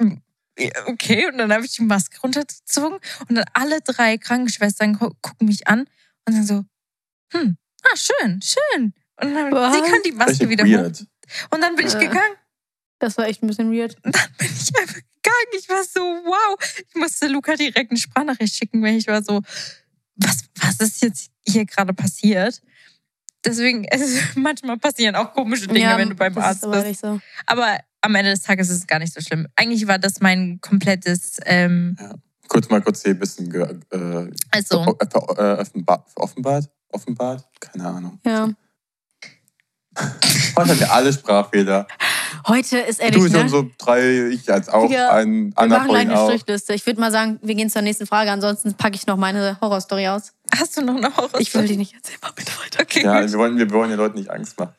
[0.00, 0.16] "Mm,
[0.58, 1.26] ja, okay.
[1.28, 5.66] Und dann habe ich die Maske runtergezogen und dann alle drei Krankenschwestern gu gucken mich
[5.68, 5.88] an
[6.26, 6.64] und sagen so,
[7.32, 8.94] hm, ah, schön, schön.
[9.20, 9.74] Und dann Was?
[9.74, 11.00] sie können die Maske wieder weird.
[11.00, 11.06] hoch.
[11.50, 12.00] Und dann bin ich Äh.
[12.06, 12.36] gegangen.
[13.00, 13.96] Das war echt ein bisschen weird.
[14.04, 15.58] Und dann bin ich einfach gegangen.
[15.58, 16.58] Ich war so, wow.
[16.88, 19.40] Ich musste Luca direkt eine Sprachnachricht schicken, weil ich war so,
[20.16, 22.60] was, was ist jetzt hier gerade passiert?
[23.44, 27.00] Deswegen, es ist, manchmal passieren auch komische Dinge, wenn du beim Arzt aber bist.
[27.00, 27.20] so.
[27.46, 29.46] Aber am Ende des Tages ist es gar nicht so schlimm.
[29.56, 31.96] Eigentlich war das mein komplettes, ähm,
[32.48, 36.70] Kurz mal kurz hier ein bisschen ge, äh, also, ver- äh, offenbar, offenbart?
[36.88, 37.46] Offenbart?
[37.60, 38.18] Keine Ahnung.
[38.24, 38.48] Ja.
[40.56, 41.86] Heute haben wir alle Sprachfehler.
[42.48, 43.48] Heute ist Du ehrlich, schon ne?
[43.48, 46.16] so drei, ich als auch, Ja, ein Wir machen eine.
[46.16, 46.72] Strichliste.
[46.74, 48.30] Ich würde mal sagen, wir gehen zur nächsten Frage.
[48.30, 50.32] Ansonsten packe ich noch meine Horrorstory aus.
[50.56, 51.40] hast du noch eine Horror?
[51.40, 52.18] Ich will die nicht erzählen.
[52.22, 52.82] Mach bitte weiter.
[52.82, 53.32] Okay, Ja, gut.
[53.32, 54.72] wir wollen, wir wollen den Leuten nicht Angst machen.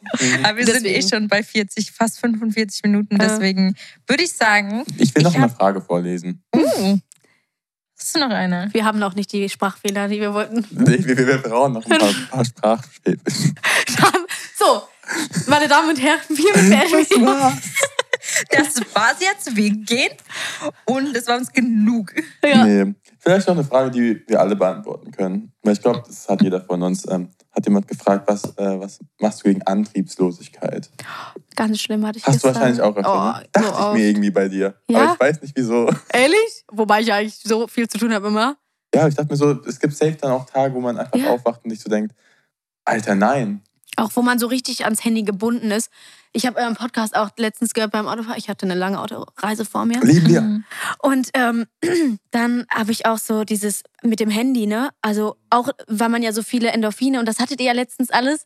[0.43, 1.09] Aber wir sind eh Deswegen.
[1.09, 3.17] schon bei 40, fast 45 Minuten.
[3.21, 3.27] Ja.
[3.27, 3.75] Deswegen
[4.07, 6.41] würde ich sagen, Ich will noch Ich eine Frage vorlesen.
[6.55, 6.97] uh,
[7.99, 8.69] hast du noch eine?
[8.71, 10.65] Wir haben noch nicht die Sprachfehler, die wir wollten.
[10.71, 13.19] Nee, wir, wir brauchen noch ein paar, paar Sprachfehler.
[14.57, 14.83] so,
[15.47, 17.59] meine Damen und Herren, wir beenden
[18.51, 19.55] Das war's jetzt.
[19.55, 20.11] Wir gehen.
[20.85, 22.13] Und das war uns genug.
[22.43, 22.63] ja.
[22.65, 22.93] Nee.
[23.21, 25.51] Vielleicht noch eine Frage, die wir alle beantworten können.
[25.61, 27.05] Weil ich glaube, das hat jeder von uns.
[27.09, 30.89] Ähm, hat jemand gefragt, was, äh, was machst du gegen Antriebslosigkeit?
[31.55, 32.55] Ganz schlimm hatte ich Hast du gestern.
[32.55, 33.35] wahrscheinlich auch öfter.
[33.35, 33.47] Oh, ne?
[33.51, 34.75] Dachte so ich mir irgendwie bei dir.
[34.89, 34.99] Ja?
[35.01, 35.89] Aber ich weiß nicht wieso.
[36.13, 36.63] Ehrlich?
[36.71, 38.55] Wobei ich eigentlich so viel zu tun habe immer.
[38.93, 41.31] Ja, ich dachte mir so, es gibt safe dann auch Tage, wo man einfach Ja.
[41.31, 42.15] aufwacht und sich so denkt,
[42.85, 43.61] Alter, nein.
[43.97, 45.89] Auch wo man so richtig ans Handy gebunden ist.
[46.31, 48.37] Ich habe euren Podcast auch letztens gehört beim Autofahren.
[48.37, 49.99] Ich hatte eine lange Autoreise vor mir.
[50.01, 50.41] Lieben wir.
[50.41, 50.63] Mhm.
[50.99, 51.65] Und ähm,
[52.31, 54.89] dann habe ich auch so dieses mit dem Handy, ne?
[55.01, 58.45] Also auch, weil man ja so viele Endorphine und das hattet ihr ja letztens alles.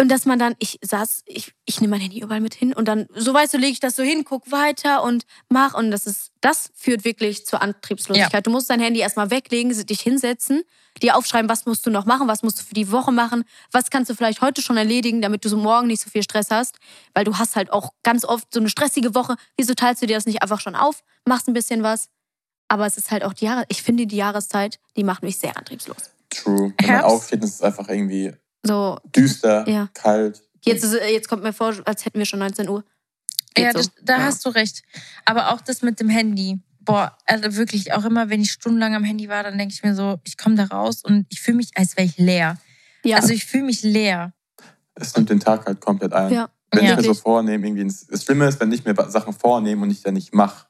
[0.00, 2.86] Und dass man dann, ich saß, ich, ich nehme mein Handy überall mit hin und
[2.86, 5.74] dann, so weißt du, lege ich das so hin, guck weiter und mach.
[5.74, 8.46] Und das ist, das führt wirklich zur Antriebslosigkeit.
[8.46, 10.62] Du musst dein Handy erstmal weglegen, dich hinsetzen,
[11.02, 13.42] dir aufschreiben, was musst du noch machen, was musst du für die Woche machen,
[13.72, 16.52] was kannst du vielleicht heute schon erledigen, damit du so morgen nicht so viel Stress
[16.52, 16.76] hast.
[17.12, 19.34] Weil du hast halt auch ganz oft so eine stressige Woche.
[19.56, 22.08] Wieso teilst du dir das nicht einfach schon auf, machst ein bisschen was?
[22.68, 25.56] Aber es ist halt auch die Jahre, ich finde die Jahreszeit, die macht mich sehr
[25.56, 26.12] antriebslos.
[26.30, 26.72] True.
[26.78, 28.32] Wenn man aufsteht, ist es einfach irgendwie
[28.64, 29.88] So, düster, Ja.
[29.94, 30.42] kalt.
[30.64, 32.84] jetzt, ist, jetzt kommt mir vor, als hätten wir schon 19 Uhr.
[33.54, 33.78] Geht Ja, so.
[33.78, 34.24] das, da Ja.
[34.24, 34.82] hast du recht.
[35.24, 36.58] Aber auch das mit dem Handy.
[36.80, 39.94] Boah, also wirklich, auch immer, wenn ich stundenlang am Handy war, dann denke ich mir
[39.94, 42.56] so, ich komme da raus und ich fühle mich, als wäre ich leer.
[43.04, 44.32] Ja, Also ich fühle mich leer.
[44.94, 46.32] Es nimmt den Tag halt komplett ein.
[46.32, 46.48] Ja.
[46.72, 46.90] Wenn Ja.
[46.92, 49.90] ich mir so vornehme, irgendwie, ins- das Schlimme ist, wenn ich mir Sachen vornehme und
[49.90, 50.66] ich dann nicht mache,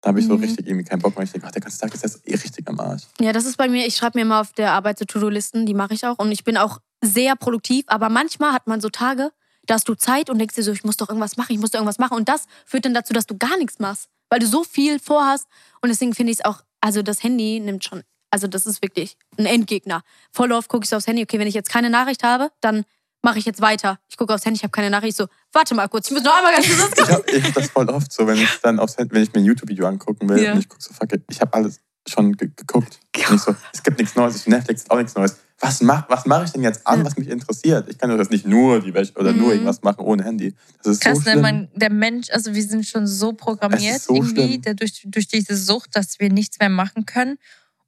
[0.00, 0.44] da habe ich so Mhm.
[0.44, 1.24] richtig irgendwie keinen Bock mehr.
[1.24, 3.02] Ich denke, ach, der ganze Tag ist jetzt eh richtig am Arsch.
[3.20, 5.74] ja, das ist bei mir, ich schreibe mir immer auf der Arbeit so To-Do-Listen, die
[5.74, 6.18] mache ich auch.
[6.18, 9.30] Und ich bin auch sehr produktiv, aber manchmal hat man so Tage,
[9.66, 11.70] da hast du Zeit und denkst dir so, ich muss doch irgendwas machen, ich muss
[11.70, 12.16] doch irgendwas machen.
[12.16, 15.46] Und das führt dann dazu, dass du gar nichts machst, weil du so viel vorhast.
[15.80, 19.16] Und deswegen finde ich es auch, also das Handy nimmt schon, also das ist wirklich
[19.38, 20.02] ein Endgegner.
[20.32, 22.84] Voll oft gucke ich so aufs Handy, okay, wenn ich jetzt keine Nachricht habe, dann
[23.24, 23.98] mache ich jetzt weiter.
[24.08, 26.36] Ich gucke aufs Handy, ich habe keine Nachricht, so, warte mal kurz, ich muss noch
[26.36, 29.14] einmal ganz kurz Ich habe hab das voll oft so, wenn ich dann aufs Handy,
[29.14, 30.52] wenn ich mir ein YouTube-Video angucken will Ja.
[30.54, 32.98] und ich gucke so, fuck it, ich habe alles schon ge geguckt.
[33.38, 35.36] So, es gibt nichts Neues, ich Netflix ist auch nichts Neues.
[35.60, 37.88] Was mache was mach ich denn jetzt an, was mich interessiert?
[37.88, 39.52] Ich kann doch jetzt nicht nur die Wäsche oder nur Mhm.
[39.52, 40.54] irgendwas machen ohne Handy.
[40.82, 41.40] Das ist Krass, so ne, schlimm.
[41.42, 45.56] man, der Mensch, also wir sind schon so programmiert, so irgendwie, der, durch, durch diese
[45.56, 47.38] Sucht, dass wir nichts mehr machen können,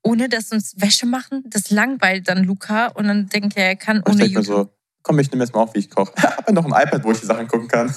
[0.02, 1.42] ohne dass uns Wäsche machen.
[1.48, 4.44] Das langweilt dann Luca und dann denkt er, er kann Und ich ohne denke mir
[4.44, 4.70] so,
[5.04, 6.12] komm, ich nehme jetzt mal auf, wie ich koche.
[6.16, 7.94] Ich habe ja noch ein iPad, wo ich die Sachen gucken kann.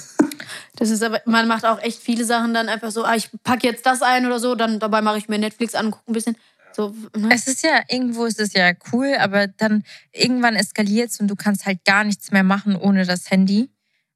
[0.76, 3.66] Das ist aber, man macht auch echt viele Sachen dann einfach so, ah, ich packe
[3.66, 6.36] jetzt das ein oder so, dann dabei mache ich mir Netflix an, gucke ein bisschen.
[6.72, 7.30] So, ne?
[7.32, 9.82] Es ist ja, irgendwo ist es ja cool, aber dann
[10.12, 13.70] irgendwann eskaliert es und du kannst halt gar nichts mehr machen ohne das Handy,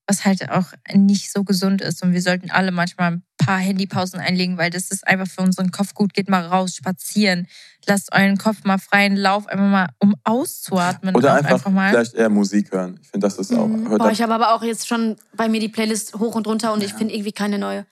[0.07, 2.03] was halt auch nicht so gesund ist.
[2.03, 5.71] Und wir sollten alle manchmal ein paar Handypausen einlegen, weil das ist einfach für unseren
[5.71, 6.13] Kopf gut.
[6.15, 7.47] Geht mal raus, spazieren,
[7.87, 11.15] lasst euren Kopf mal freien Lauf, einfach mal, um auszuatmen.
[11.15, 11.91] Oder auch einfach, mal.
[11.91, 12.99] vielleicht eher Musik hören.
[13.03, 13.67] Ich finde, das ist auch.
[13.67, 13.89] Mhm.
[13.89, 16.73] Hört Boah, ich habe aber auch jetzt schon bei mir die Playlist hoch und runter
[16.73, 17.87] und ich finde irgendwie keine neue.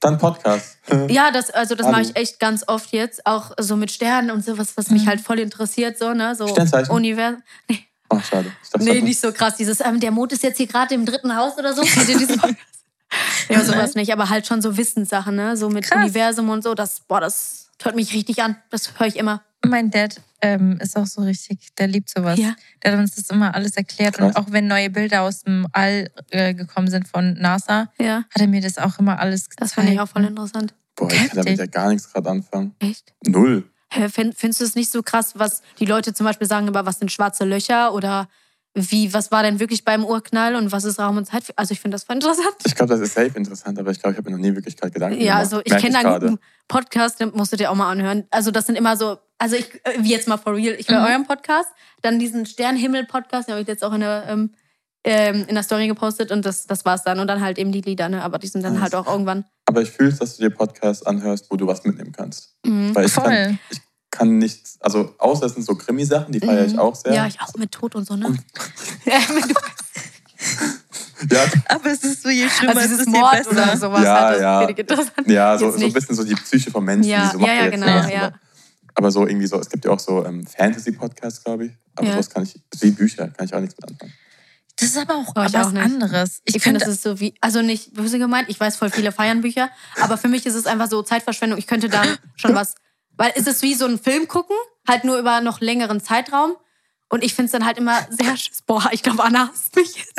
[0.00, 0.78] dann Podcast.
[1.08, 4.44] Ja, das, also das mache ich echt ganz oft jetzt, auch so mit Sternen und
[4.44, 5.08] sowas, was mich Mhm.
[5.08, 6.34] halt voll interessiert, so, ne?
[6.34, 6.92] So Sternzeichen?
[6.92, 7.42] Universum.
[8.16, 8.52] Oh, schade.
[8.72, 9.56] Dachte, Nee, nicht so krass.
[9.56, 11.82] Dieses, ähm, der Mond ist jetzt hier gerade im dritten Haus oder so.
[13.48, 15.56] Ja, sowas nicht, aber halt schon so Wissenssachen, ne?
[15.56, 15.98] So mit Krass.
[15.98, 16.74] Universum und so.
[16.74, 18.56] Das, boah, das hört mich richtig an.
[18.70, 19.42] Das höre ich immer.
[19.66, 22.38] Mein Dad ähm, ist auch so richtig, der liebt sowas.
[22.38, 22.54] Ja.
[22.82, 24.18] Der hat uns das immer alles erklärt.
[24.18, 24.36] Und Krass.
[24.36, 28.24] auch wenn neue Bilder aus dem All äh, gekommen sind von NASA, Ja.
[28.30, 29.60] hat er mir das auch immer alles gezeigt.
[29.60, 30.72] Das fand ich auch voll interessant.
[30.96, 32.74] Boah, ich kann damit ja gar nichts gerade anfangen.
[32.78, 33.12] Echt?
[33.26, 33.64] Null.
[33.92, 37.12] Findest du es nicht so krass, was die Leute zum Beispiel sagen über was sind
[37.12, 38.28] schwarze Löcher oder
[38.74, 41.44] wie, was war denn wirklich beim Urknall und was ist Raum und Zeit?
[41.56, 42.54] Also ich finde das voll interessant.
[42.64, 44.78] Ich glaube, das ist safe interessant, aber ich glaube, ich habe mir noch nie wirklich
[44.78, 45.38] gerade Gedanken Ja, gemacht.
[45.40, 46.26] also ich kenne einen gerade.
[46.30, 48.24] guten Podcast, den musst du dir auch mal anhören.
[48.30, 51.00] Also das sind immer so, also ich, äh, wie jetzt mal for real, ich höre
[51.00, 51.06] Mhm.
[51.06, 51.68] euren Podcast,
[52.00, 54.54] dann diesen Sternhimmel-Podcast, den habe ich jetzt auch in der, ähm,
[55.04, 57.18] ähm, in der Story gepostet und das, das war's dann.
[57.18, 58.22] Und dann halt eben die Lieder, ne?
[58.22, 59.44] aber die sind dann halt auch irgendwann.
[59.66, 62.56] Aber ich fühle dass du dir Podcasts anhörst, wo du was mitnehmen kannst.
[62.64, 62.94] Mhm.
[62.94, 63.58] Weil ich kann, Voll.
[64.10, 66.78] kann nichts, also außer es sind so Krimi-Sachen, die feiere ich Mhm.
[66.78, 67.14] auch sehr.
[67.14, 68.36] Ja, ich auch mit Tod und so, ne?
[71.30, 73.50] Ja, Aber es ist so, je schlimmer also es ist, je Mord besser.
[73.52, 74.02] oder sowas.
[74.04, 74.68] Ja, halt, ja.
[74.68, 77.48] ich ja so, so ein bisschen so die Psyche von Menschen, Ja, die so macht
[77.48, 78.24] ja, ja, jetzt genau, ja.
[78.26, 78.32] Aber,
[78.94, 81.72] aber so irgendwie so, es gibt ja auch so ähm, Fantasy-Podcasts, glaube ich.
[81.94, 82.12] Aber Ja.
[82.14, 84.12] sowas kann ich, wie Bücher, kann ich auch nichts mit anfangen.
[84.76, 85.82] Das ist aber auch Oh, ich was auch nicht.
[85.82, 86.40] anderes.
[86.44, 89.12] Ich, Ich, finde, das ist so wie, also nicht böse gemeint, ich weiß voll viele
[89.12, 89.70] feiern Bücher,
[90.00, 91.58] aber für mich ist es einfach so Zeitverschwendung.
[91.58, 92.74] Ich könnte dann schon was,
[93.16, 94.56] weil es ist wie so ein Film gucken,
[94.88, 96.56] halt nur über noch längeren Zeitraum.
[97.10, 98.34] Und ich finde es dann halt immer sehr,
[98.66, 100.14] boah, ich glaube, Anna hasst mich jetzt.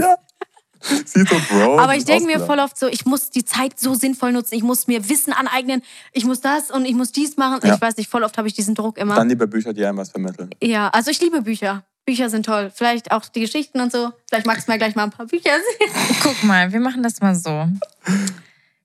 [1.06, 1.80] Sie ist so Bro.
[1.80, 4.64] Aber ich denke mir voll oft so, ich muss die Zeit so sinnvoll nutzen, ich
[4.64, 5.82] muss mir Wissen aneignen,
[6.12, 7.62] ich muss das und ich muss dies machen.
[7.64, 7.74] Ja.
[7.76, 9.16] Ich weiß nicht, voll oft habe ich diesen Druck immer.
[9.16, 10.49] Dann lieber Bücher, die einem was vermitteln.
[10.62, 11.86] ja, also ich liebe Bücher.
[12.06, 12.72] Bücher sind toll.
[12.74, 14.12] Vielleicht auch die Geschichten und so.
[14.28, 15.91] Vielleicht magst du mir gleich mal ein paar Bücher sehen.
[16.24, 17.68] guck mal, wir machen das mal so.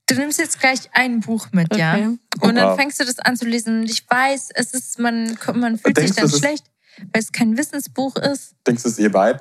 [0.07, 1.95] Du nimmst jetzt gleich ein Buch mit, ja?
[1.95, 2.19] Okay.
[2.41, 3.81] Und dann fängst du das an zu lesen.
[3.81, 6.65] Und ich weiß, es ist, man, man fühlt Denkst sich dann schlecht,
[7.13, 8.55] weil es kein Wissensbuch ist.
[8.67, 9.41] Denkst du, das ist ihr Vibe?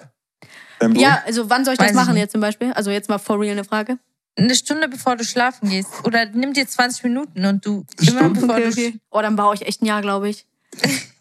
[1.00, 2.22] Ja, also wann soll ich Weiß das ich machen nicht.
[2.22, 2.72] jetzt zum Beispiel?
[2.74, 3.98] Also jetzt mal for real eine Frage.
[4.36, 5.90] Eine Stunde bevor du schlafen gehst.
[6.04, 8.42] Oder nimm dir 20 Minuten und du immer Stunde?
[8.42, 8.68] bevor du.
[8.68, 9.00] Okay.
[9.10, 10.46] Oh, dann brauche ich echt ein Jahr, glaube ich.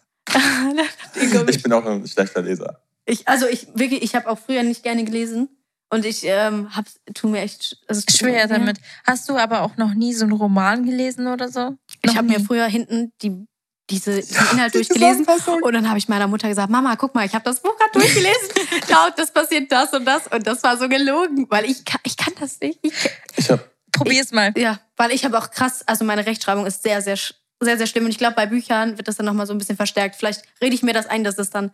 [1.49, 2.81] Ich bin auch ein schlechter Leser.
[3.05, 5.49] ich, also ich wirklich, ich habe auch früher nicht gerne gelesen
[5.89, 8.77] und ich ähm, hab's, tu mir echt also Schwer damit.
[9.05, 11.77] Hast du aber auch noch nie so einen Roman gelesen oder so?
[12.03, 13.45] Ich habe mir früher hinten die,
[13.89, 15.25] diese, diesen Inhalt durchgelesen
[15.61, 17.91] und dann habe ich meiner Mutter gesagt, Mama, guck mal, ich habe das Buch gerade
[17.93, 18.49] durchgelesen.
[18.89, 22.17] da das passiert das und das und das war so gelogen, weil ich kann, ich
[22.17, 22.79] kann das nicht.
[22.81, 22.93] Ich,
[23.37, 23.63] Ich habe
[23.93, 24.53] Probier's mal.
[24.57, 27.17] ja, weil ich habe auch krass, also meine Rechtschreibung ist sehr, sehr,
[27.59, 29.75] sehr, sehr schlimm und ich glaube, bei Büchern wird das dann nochmal so ein bisschen
[29.77, 30.15] verstärkt.
[30.15, 31.71] Vielleicht rede ich mir das ein, dass es dann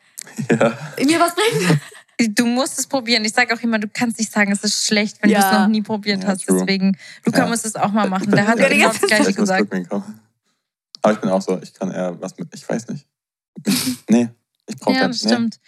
[0.49, 1.79] ja, mir was bringt.
[2.35, 3.25] Du musst es probieren.
[3.25, 5.39] Ich sage auch immer, du kannst nicht sagen, es ist schlecht, wenn Ja.
[5.41, 6.45] du es noch nie probiert Ja, hast.
[6.45, 6.59] true.
[6.59, 7.47] Deswegen, Luca Ja.
[7.47, 8.29] muss es auch mal machen.
[8.31, 9.73] Der hat ja, genau die das ganze Gleiche gesagt.
[11.01, 13.07] Aber ich bin auch so, ich kann eher was mit, ich weiß nicht.
[14.09, 14.29] Nee,
[14.67, 15.19] ich brauche Ja, das.
[15.19, 15.59] das stimmt.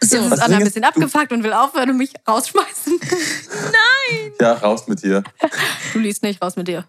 [0.00, 2.98] Jetzt So, ist Das Anna ein bisschen abgefuckt und will aufhören und mich rausschmeißen.
[4.12, 4.32] Nee.
[4.40, 5.22] Ja, raus mit dir.
[5.92, 6.84] Du liest nicht raus mit dir.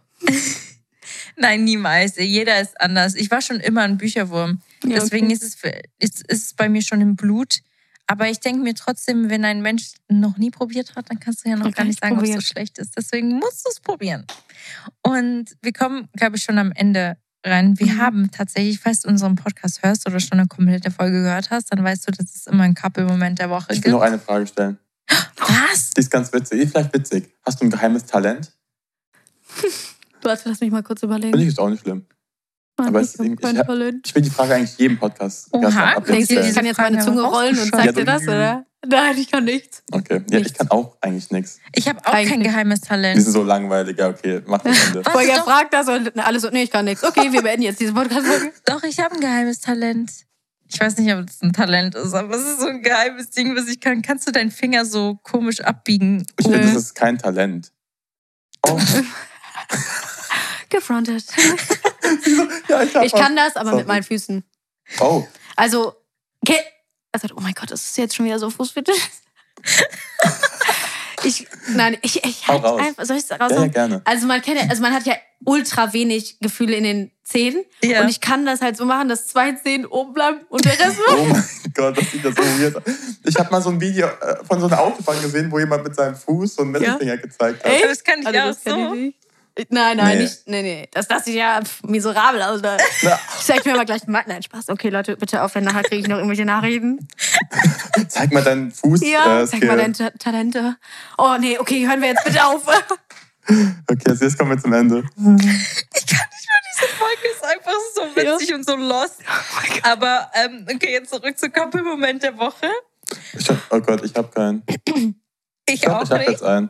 [1.38, 2.16] Nein, niemals.
[2.18, 3.16] Jeder ist anders.
[3.16, 4.62] Ich war schon immer ein Bücherwurm.
[4.84, 5.34] Ja, Deswegen okay.
[5.36, 5.56] ist, es,
[6.00, 7.60] ist, ist es bei mir schon im Blut.
[8.08, 11.50] Aber ich denke mir trotzdem, wenn ein Mensch noch nie probiert hat, dann kannst du
[11.50, 12.98] ja noch Dann gar nicht ich sagen, ob es so schlecht ist.
[12.98, 14.26] Deswegen musst du es probieren.
[15.02, 17.80] Und wir kommen, glaube ich, schon am Ende rein.
[17.80, 17.98] Wir Mhm.
[18.02, 21.84] haben tatsächlich, falls du unseren Podcast hörst oder schon eine komplette Folge gehört hast, dann
[21.84, 23.94] weißt du, dass es immer ein Couple-Moment der Woche Ich will gibt.
[23.94, 24.78] noch eine Frage stellen.
[25.38, 25.92] Was?
[25.92, 26.70] Die ist ganz witzig.
[26.70, 27.34] Vielleicht witzig.
[27.46, 28.52] Hast du ein geheimes Talent?
[30.24, 31.32] Warte, lass mich mal kurz überlegen.
[31.32, 32.06] Finde ich jetzt auch nicht schlimm.
[32.78, 34.08] Mann, aber ich es ist kein ich Talent.
[34.08, 35.50] Ich will die Frage eigentlich jedem Podcast.
[35.52, 38.66] Oha, denkst du, ich kann jetzt meine Zunge rollen und zeig dir das, oder?
[38.84, 39.84] Nein, ich kann nichts.
[39.92, 40.24] Okay.
[40.32, 40.58] Ja, ich Nichts.
[40.58, 41.60] kann auch eigentlich nichts.
[41.76, 42.48] Ich habe auch kein Eigentlich.
[42.52, 43.22] geheimes Die Talent.
[43.22, 44.00] sind so langweilig.
[44.00, 45.02] Ja, okay, mach das Ende.
[45.04, 47.04] Doch- fragt das und alle so, nee, ich kann nichts.
[47.04, 48.52] Okay, wir beenden jetzt diese Podcast-Folge.
[48.66, 50.12] Doch, ich habe ein geheimes Talent.
[50.68, 53.56] Ich weiß nicht, ob es ein Talent ist, aber es ist so ein geheimes Ding,
[53.56, 54.02] was ich kann.
[54.02, 56.26] Kannst du deinen Finger so komisch abbiegen?
[56.40, 57.72] Ich finde, das ist kein Talent.
[58.68, 58.78] Oh,
[60.72, 61.26] Gefrontet.
[62.68, 63.78] ja, ich, Ich kann das, aber Sorry.
[63.78, 64.44] mit meinen Füßen.
[65.00, 65.24] Oh,
[65.56, 65.94] Also,
[66.42, 66.60] okay.
[67.12, 68.98] Also, oh mein Gott, das ist jetzt schon wieder so Fußfetisch.
[71.24, 72.82] ich, nein, ich, ich Hau halt raus.
[72.82, 74.02] einfach, soll ich es ja, ja, gerne.
[74.06, 75.16] Also man kennt ja, also man hat ja
[75.46, 77.64] ultra wenig Gefühle in den Zähnen.
[77.84, 78.02] Ja.
[78.02, 80.98] Und ich kann das halt so machen, dass zwei Zähne oben bleiben und der Rest
[81.10, 81.44] Oh mein
[81.74, 82.84] Gott, das sieht ja so weird aus.
[83.24, 85.96] Ich habe mal so ein Video äh, von so einer Autobahn gesehen, wo jemand mit
[85.96, 87.72] seinem Fuß so einen Mittelfinger gezeigt hat.
[87.72, 87.82] Ey?
[87.88, 88.94] Das kann ich Also, auch das ich so.
[88.94, 89.18] nicht.
[89.70, 90.24] Nein, nein, Nee.
[90.24, 90.48] nicht.
[90.48, 90.88] Nee, nee.
[90.92, 92.62] Das lasse ich ja miserabel aus.
[92.62, 92.78] Da.
[93.04, 94.24] Na, Ich zeig mir mal gleich mal.
[94.26, 94.70] Nein, Spaß.
[94.70, 95.66] Okay, Leute, bitte aufhören.
[95.66, 97.08] Nachher kriege ich noch irgendwelche Nachrichten.
[98.08, 99.02] zeig mal deinen Fuß.
[99.04, 100.78] Ja, äh, zeig mal deine Ta Talente.
[101.18, 102.64] Oh, nee, okay, hören wir jetzt bitte auf.
[103.48, 105.00] Okay, also jetzt kommen wir zum Ende.
[105.00, 109.18] Ich kann nicht mehr, diese Folge ist einfach so witzig und so lost.
[109.82, 112.68] Aber ähm, okay, jetzt zurück zu Couple-Moment der Woche.
[113.34, 114.64] Ich hab, oh Gott, ich habe keinen.
[115.68, 116.30] Ich Doch, auch ich habe nicht.
[116.30, 116.70] jetzt einen.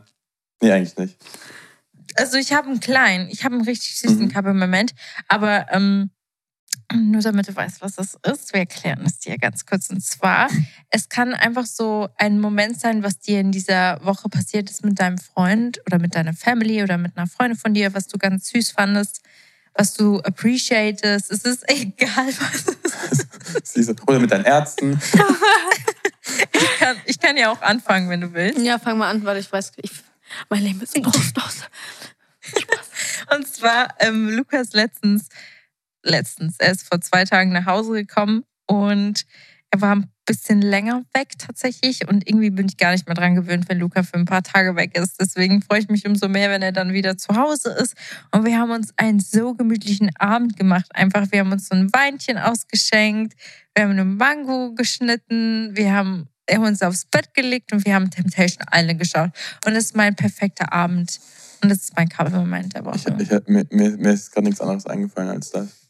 [0.62, 1.18] Nee, eigentlich nicht.
[2.16, 4.32] Also ich habe einen kleinen, ich habe einen richtig süßen Mhm.
[4.32, 4.94] Couple-Moment.
[5.28, 6.12] Aber ähm,
[6.94, 9.90] nur damit du weißt, was das ist, wir erklären es dir ganz kurz.
[9.90, 10.50] Und zwar,
[10.90, 15.00] es kann einfach so ein Moment sein, was dir in dieser Woche passiert ist mit
[15.00, 18.50] deinem Freund oder mit deiner Family oder mit einer Freundin von dir, was du ganz
[18.50, 19.22] süß fandest,
[19.74, 21.32] was du appreciatest.
[21.32, 22.76] Es ist egal, was
[23.64, 24.02] es ist.
[24.08, 25.00] Oder mit deinen Ärzten.
[26.54, 28.60] Ich kann, ich kann ja auch anfangen, wenn du willst.
[28.60, 29.92] Ja, fang mal an, weil ich weiß, ich,
[30.50, 31.62] mein Leben ist brustlos.
[33.36, 35.30] Und zwar, ähm, Lukas letztens,
[36.04, 39.26] letztens, er ist vor zwei Tagen nach Hause gekommen und
[39.70, 43.36] er war ein bisschen länger weg tatsächlich und irgendwie bin ich gar nicht mehr dran
[43.36, 45.20] gewöhnt, wenn Luca für ein paar Tage weg ist.
[45.20, 47.96] Deswegen freue ich mich umso mehr, wenn er dann wieder zu Hause ist.
[48.32, 50.88] Und wir haben uns einen so gemütlichen Abend gemacht.
[50.94, 53.34] Einfach, wir haben uns so ein Weinchen ausgeschenkt,
[53.76, 57.96] wir haben eine Mango geschnitten, wir haben wir haben uns aufs Bett gelegt und wir
[57.96, 59.30] haben Temptation Island geschaut.
[59.66, 61.20] Und das ist mein perfekter Abend.
[61.62, 63.16] Und das ist mein Kabelmoment der Woche.
[63.20, 65.88] Ich, ich, mir, mir, ist gerade nichts anderes eingefallen als das.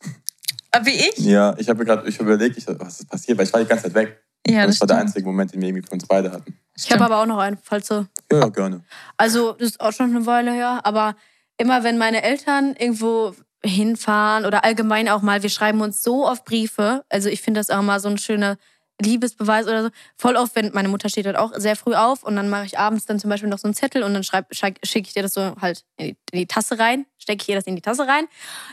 [0.71, 1.17] Aber wie ich?
[1.17, 3.85] Ja, ich habe gerade ich überlegt, ich, was ist passiert, weil ich war die ganze
[3.85, 4.21] Zeit weg.
[4.47, 6.57] Ja, Und das das war der einzige Moment, den wir irgendwie für uns beide hatten.
[6.75, 8.07] Ich habe aber auch noch einen, falls du.
[8.31, 8.83] Ja, ja, gerne.
[9.17, 11.15] Also, das ist auch schon eine Weile her, aber
[11.57, 16.43] immer wenn meine Eltern irgendwo hinfahren oder allgemein auch mal, wir schreiben uns so oft
[16.45, 17.03] Briefe.
[17.09, 18.57] Also, ich finde das auch mal so ein schöner
[19.01, 19.89] Liebesbeweis oder so.
[20.15, 22.79] Voll oft, wenn meine Mutter steht halt auch sehr früh auf und dann mache ich
[22.79, 25.55] abends dann zum Beispiel noch so einen Zettel und dann schicke ich dir das so
[25.61, 28.25] halt in die, in die Tasse rein, stecke ich ihr das in die Tasse rein.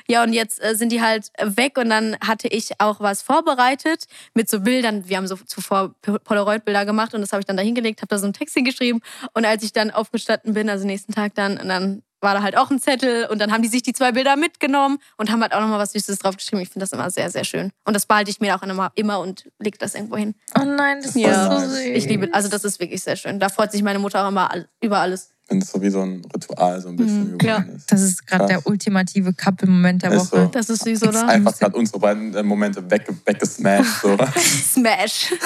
[0.06, 4.04] Ja, und jetzt äh, sind die halt weg und dann hatte ich auch was vorbereitet
[4.34, 5.08] mit so Bildern.
[5.08, 8.18] Wir haben so zuvor Polaroid-Bilder gemacht und das habe ich dann da hingelegt, habe da
[8.18, 9.00] so einen Text hingeschrieben
[9.34, 12.56] und als ich dann aufgestanden bin, also nächsten Tag dann, und dann war da halt
[12.56, 15.52] auch ein Zettel und dann haben die sich die zwei Bilder mitgenommen und haben halt
[15.52, 16.60] auch nochmal was Süßes draufgeschrieben.
[16.62, 17.70] Ich finde das immer sehr, sehr schön.
[17.84, 20.34] Und das behalte ich mir auch immer, immer und lege das irgendwo hin.
[20.58, 21.60] Oh nein, das ist Ja.
[21.60, 21.78] so süß.
[21.80, 23.38] Ich liebe, also das ist wirklich sehr schön.
[23.40, 24.50] Da freut sich meine Mutter auch immer
[24.80, 25.30] über alles.
[25.50, 27.90] Wenn es so wie so ein Ritual so ein bisschen Mhm, geworden ist.
[27.90, 30.42] Das ist gerade der ultimative Couple-Moment der Ist Woche.
[30.42, 30.46] so.
[30.48, 31.26] Das ist süß, Ist oder?
[31.26, 34.02] einfach gerade unsere beiden äh, Momente weg, weggesmashed.
[34.02, 34.16] So.
[34.36, 35.32] Smash.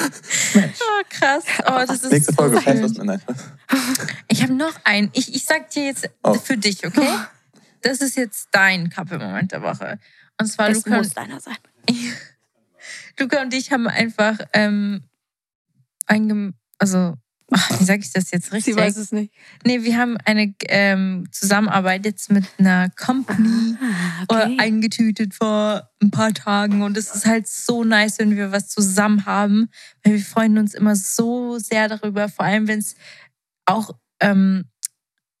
[0.55, 1.43] Oh, krass.
[1.65, 3.19] Oh, das ist Nächste Folge, so was mir.
[4.27, 5.09] Ich habe noch einen.
[5.13, 6.33] Ich, ich sag dir jetzt Oh.
[6.33, 7.07] für dich, okay?
[7.81, 9.99] Das ist jetzt dein Couple-Moment der Woche.
[10.39, 11.55] Und zwar Es Luca muss und, deiner sein.
[13.19, 15.03] Luca und ich haben einfach ähm,
[16.07, 16.55] eingem...
[16.79, 17.15] Also,
[17.53, 18.73] ach, wie sage ich das jetzt richtig?
[18.73, 19.33] Sie weiß es nicht.
[19.65, 23.77] Nee, wir haben eine ähm, Zusammenarbeit jetzt mit einer Company
[24.29, 28.51] Ah, äh, eingetütet vor ein paar Tagen und es ist halt so nice, wenn wir
[28.51, 29.69] was zusammen haben,
[30.03, 32.95] weil wir freuen uns immer so sehr darüber, vor allem wenn es
[33.65, 34.65] auch ähm,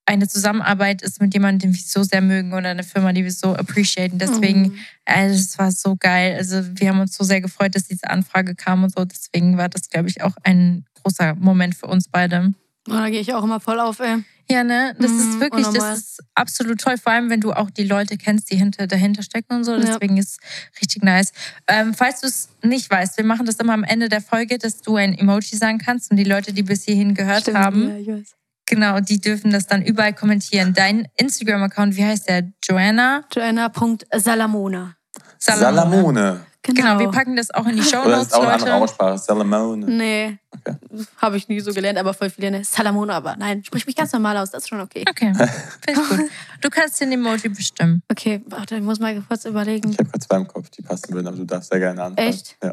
[0.05, 3.31] eine Zusammenarbeit ist mit jemandem, den wir so sehr mögen oder eine Firma, die wir
[3.31, 4.17] so appreciaten.
[4.17, 4.77] Deswegen, Mhm.
[5.05, 6.35] also, es war so geil.
[6.37, 9.05] Also wir haben uns so sehr gefreut, dass diese Anfrage kam und so.
[9.05, 12.53] Deswegen war das, glaube ich, auch ein großer Moment für uns beide.
[12.89, 14.23] Oh, da gehe ich auch immer voll auf, ey.
[14.51, 14.93] Ja, ne?
[14.99, 16.97] Das Mhm, ist wirklich, das ist absolut toll.
[16.97, 19.71] Vor allem, wenn du auch die Leute kennst, die hinter, dahinter stecken und so.
[19.71, 19.79] Ja.
[19.79, 20.37] Deswegen ist
[20.81, 21.31] richtig nice.
[21.69, 24.81] Ähm, falls du es nicht weißt, wir machen das immer am Ende der Folge, dass
[24.81, 27.95] du ein Emoji sagen kannst und die Leute, die bis hierhin gehört Stimmt, haben, Ja,
[27.97, 28.35] ich weiß.
[28.65, 30.73] Genau, die dürfen das dann überall kommentieren.
[30.73, 32.51] Dein Instagram-Account, wie heißt der?
[32.63, 34.95] Joanna Joanna.salamona.
[35.39, 35.75] Salamone.
[35.75, 36.45] Salamone.
[36.65, 38.73] Genau, wir packen das auch in die Show Oder ist Notes, auch eine andere.
[38.75, 39.17] Aussprache?
[39.17, 39.85] Salamone.
[39.85, 40.77] Nee, Okay.
[41.17, 43.15] habe ich nie so gelernt, aber voll viele ne Salamona.
[43.17, 45.03] Aber nein, sprich mich ganz normal aus, das ist schon okay.
[45.09, 45.33] Okay,
[45.81, 46.19] finde ich gut.
[46.61, 48.01] Du kannst den Emoji bestimmen.
[48.09, 49.91] Okay, warte, ich muss mal kurz überlegen.
[49.91, 52.29] Ich habe gerade zwei im Kopf, die passen würden, aber du darfst sehr gerne anfangen.
[52.29, 52.55] Echt?
[52.63, 52.71] Ja,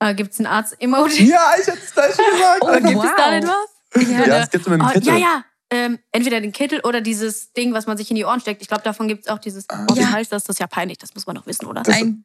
[0.00, 1.28] Äh, Gibt es ein Arzt-Emoji?
[1.28, 2.58] ja ich hätte es gleich schon gesagt.
[2.62, 3.04] Oh, Gibt wow.
[3.04, 3.68] es da denn was?
[4.02, 5.08] Ja, ja, es gibt so mit dem Oh, Kittel.
[5.14, 5.44] ja, ja.
[5.70, 8.62] Ähm, entweder den Kittel oder dieses Ding, was man sich in die Ohren steckt.
[8.62, 9.66] Ich glaube, davon gibt es auch dieses.
[9.70, 10.10] Oh, wie Ja.
[10.12, 10.44] heißt das?
[10.44, 11.82] Das ist ja peinlich, das muss man doch wissen, oder?
[11.82, 12.24] Das- Ein,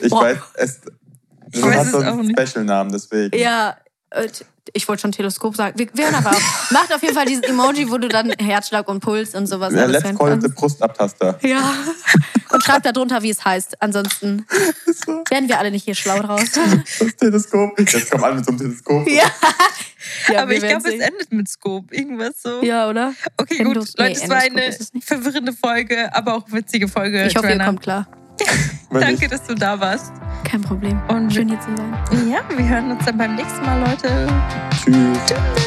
[0.00, 0.22] Ich Boah.
[0.22, 0.80] weiß, es,
[1.52, 2.36] das weiß hat es so einen.
[2.38, 3.38] Special-Namen, deswegen.
[3.38, 3.76] Ja,
[4.72, 5.78] ich wollte schon Teleskop sagen.
[5.78, 6.70] Wir, hören aber auf.
[6.70, 9.82] Macht auf jeden Fall dieses Emoji, wo du dann Herzschlag und Puls und sowas Ja,
[9.82, 10.48] alles let's call it the.
[10.48, 11.38] Brustabtaster.
[11.42, 11.74] Ja.
[12.50, 13.82] Und schreibt da drunter, wie es heißt.
[13.82, 14.46] Ansonsten
[15.30, 16.52] werden wir alle nicht hier schlau draus.
[16.98, 17.78] Das Teleskop.
[17.78, 19.08] Jetzt kommen alle mit so einem Teleskop.
[19.08, 19.24] Ja.
[20.32, 21.94] ja aber ich glaube, es endet mit Scope.
[21.94, 22.62] Irgendwas so.
[22.62, 23.14] Ja, oder?
[23.36, 23.98] Okay, Endos- gut.
[23.98, 27.26] Leute, nee, es war eine es verwirrende Folge, aber auch witzige Folge.
[27.26, 28.06] Ich hoffe, ihr kommt klar.
[28.90, 30.12] Danke, dass du da warst.
[30.44, 31.00] Kein Problem.
[31.08, 32.30] Und Schön hier zu sein.
[32.30, 34.28] ja, wir hören uns dann beim nächsten Mal, Leute.
[34.84, 35.66] Tschüss.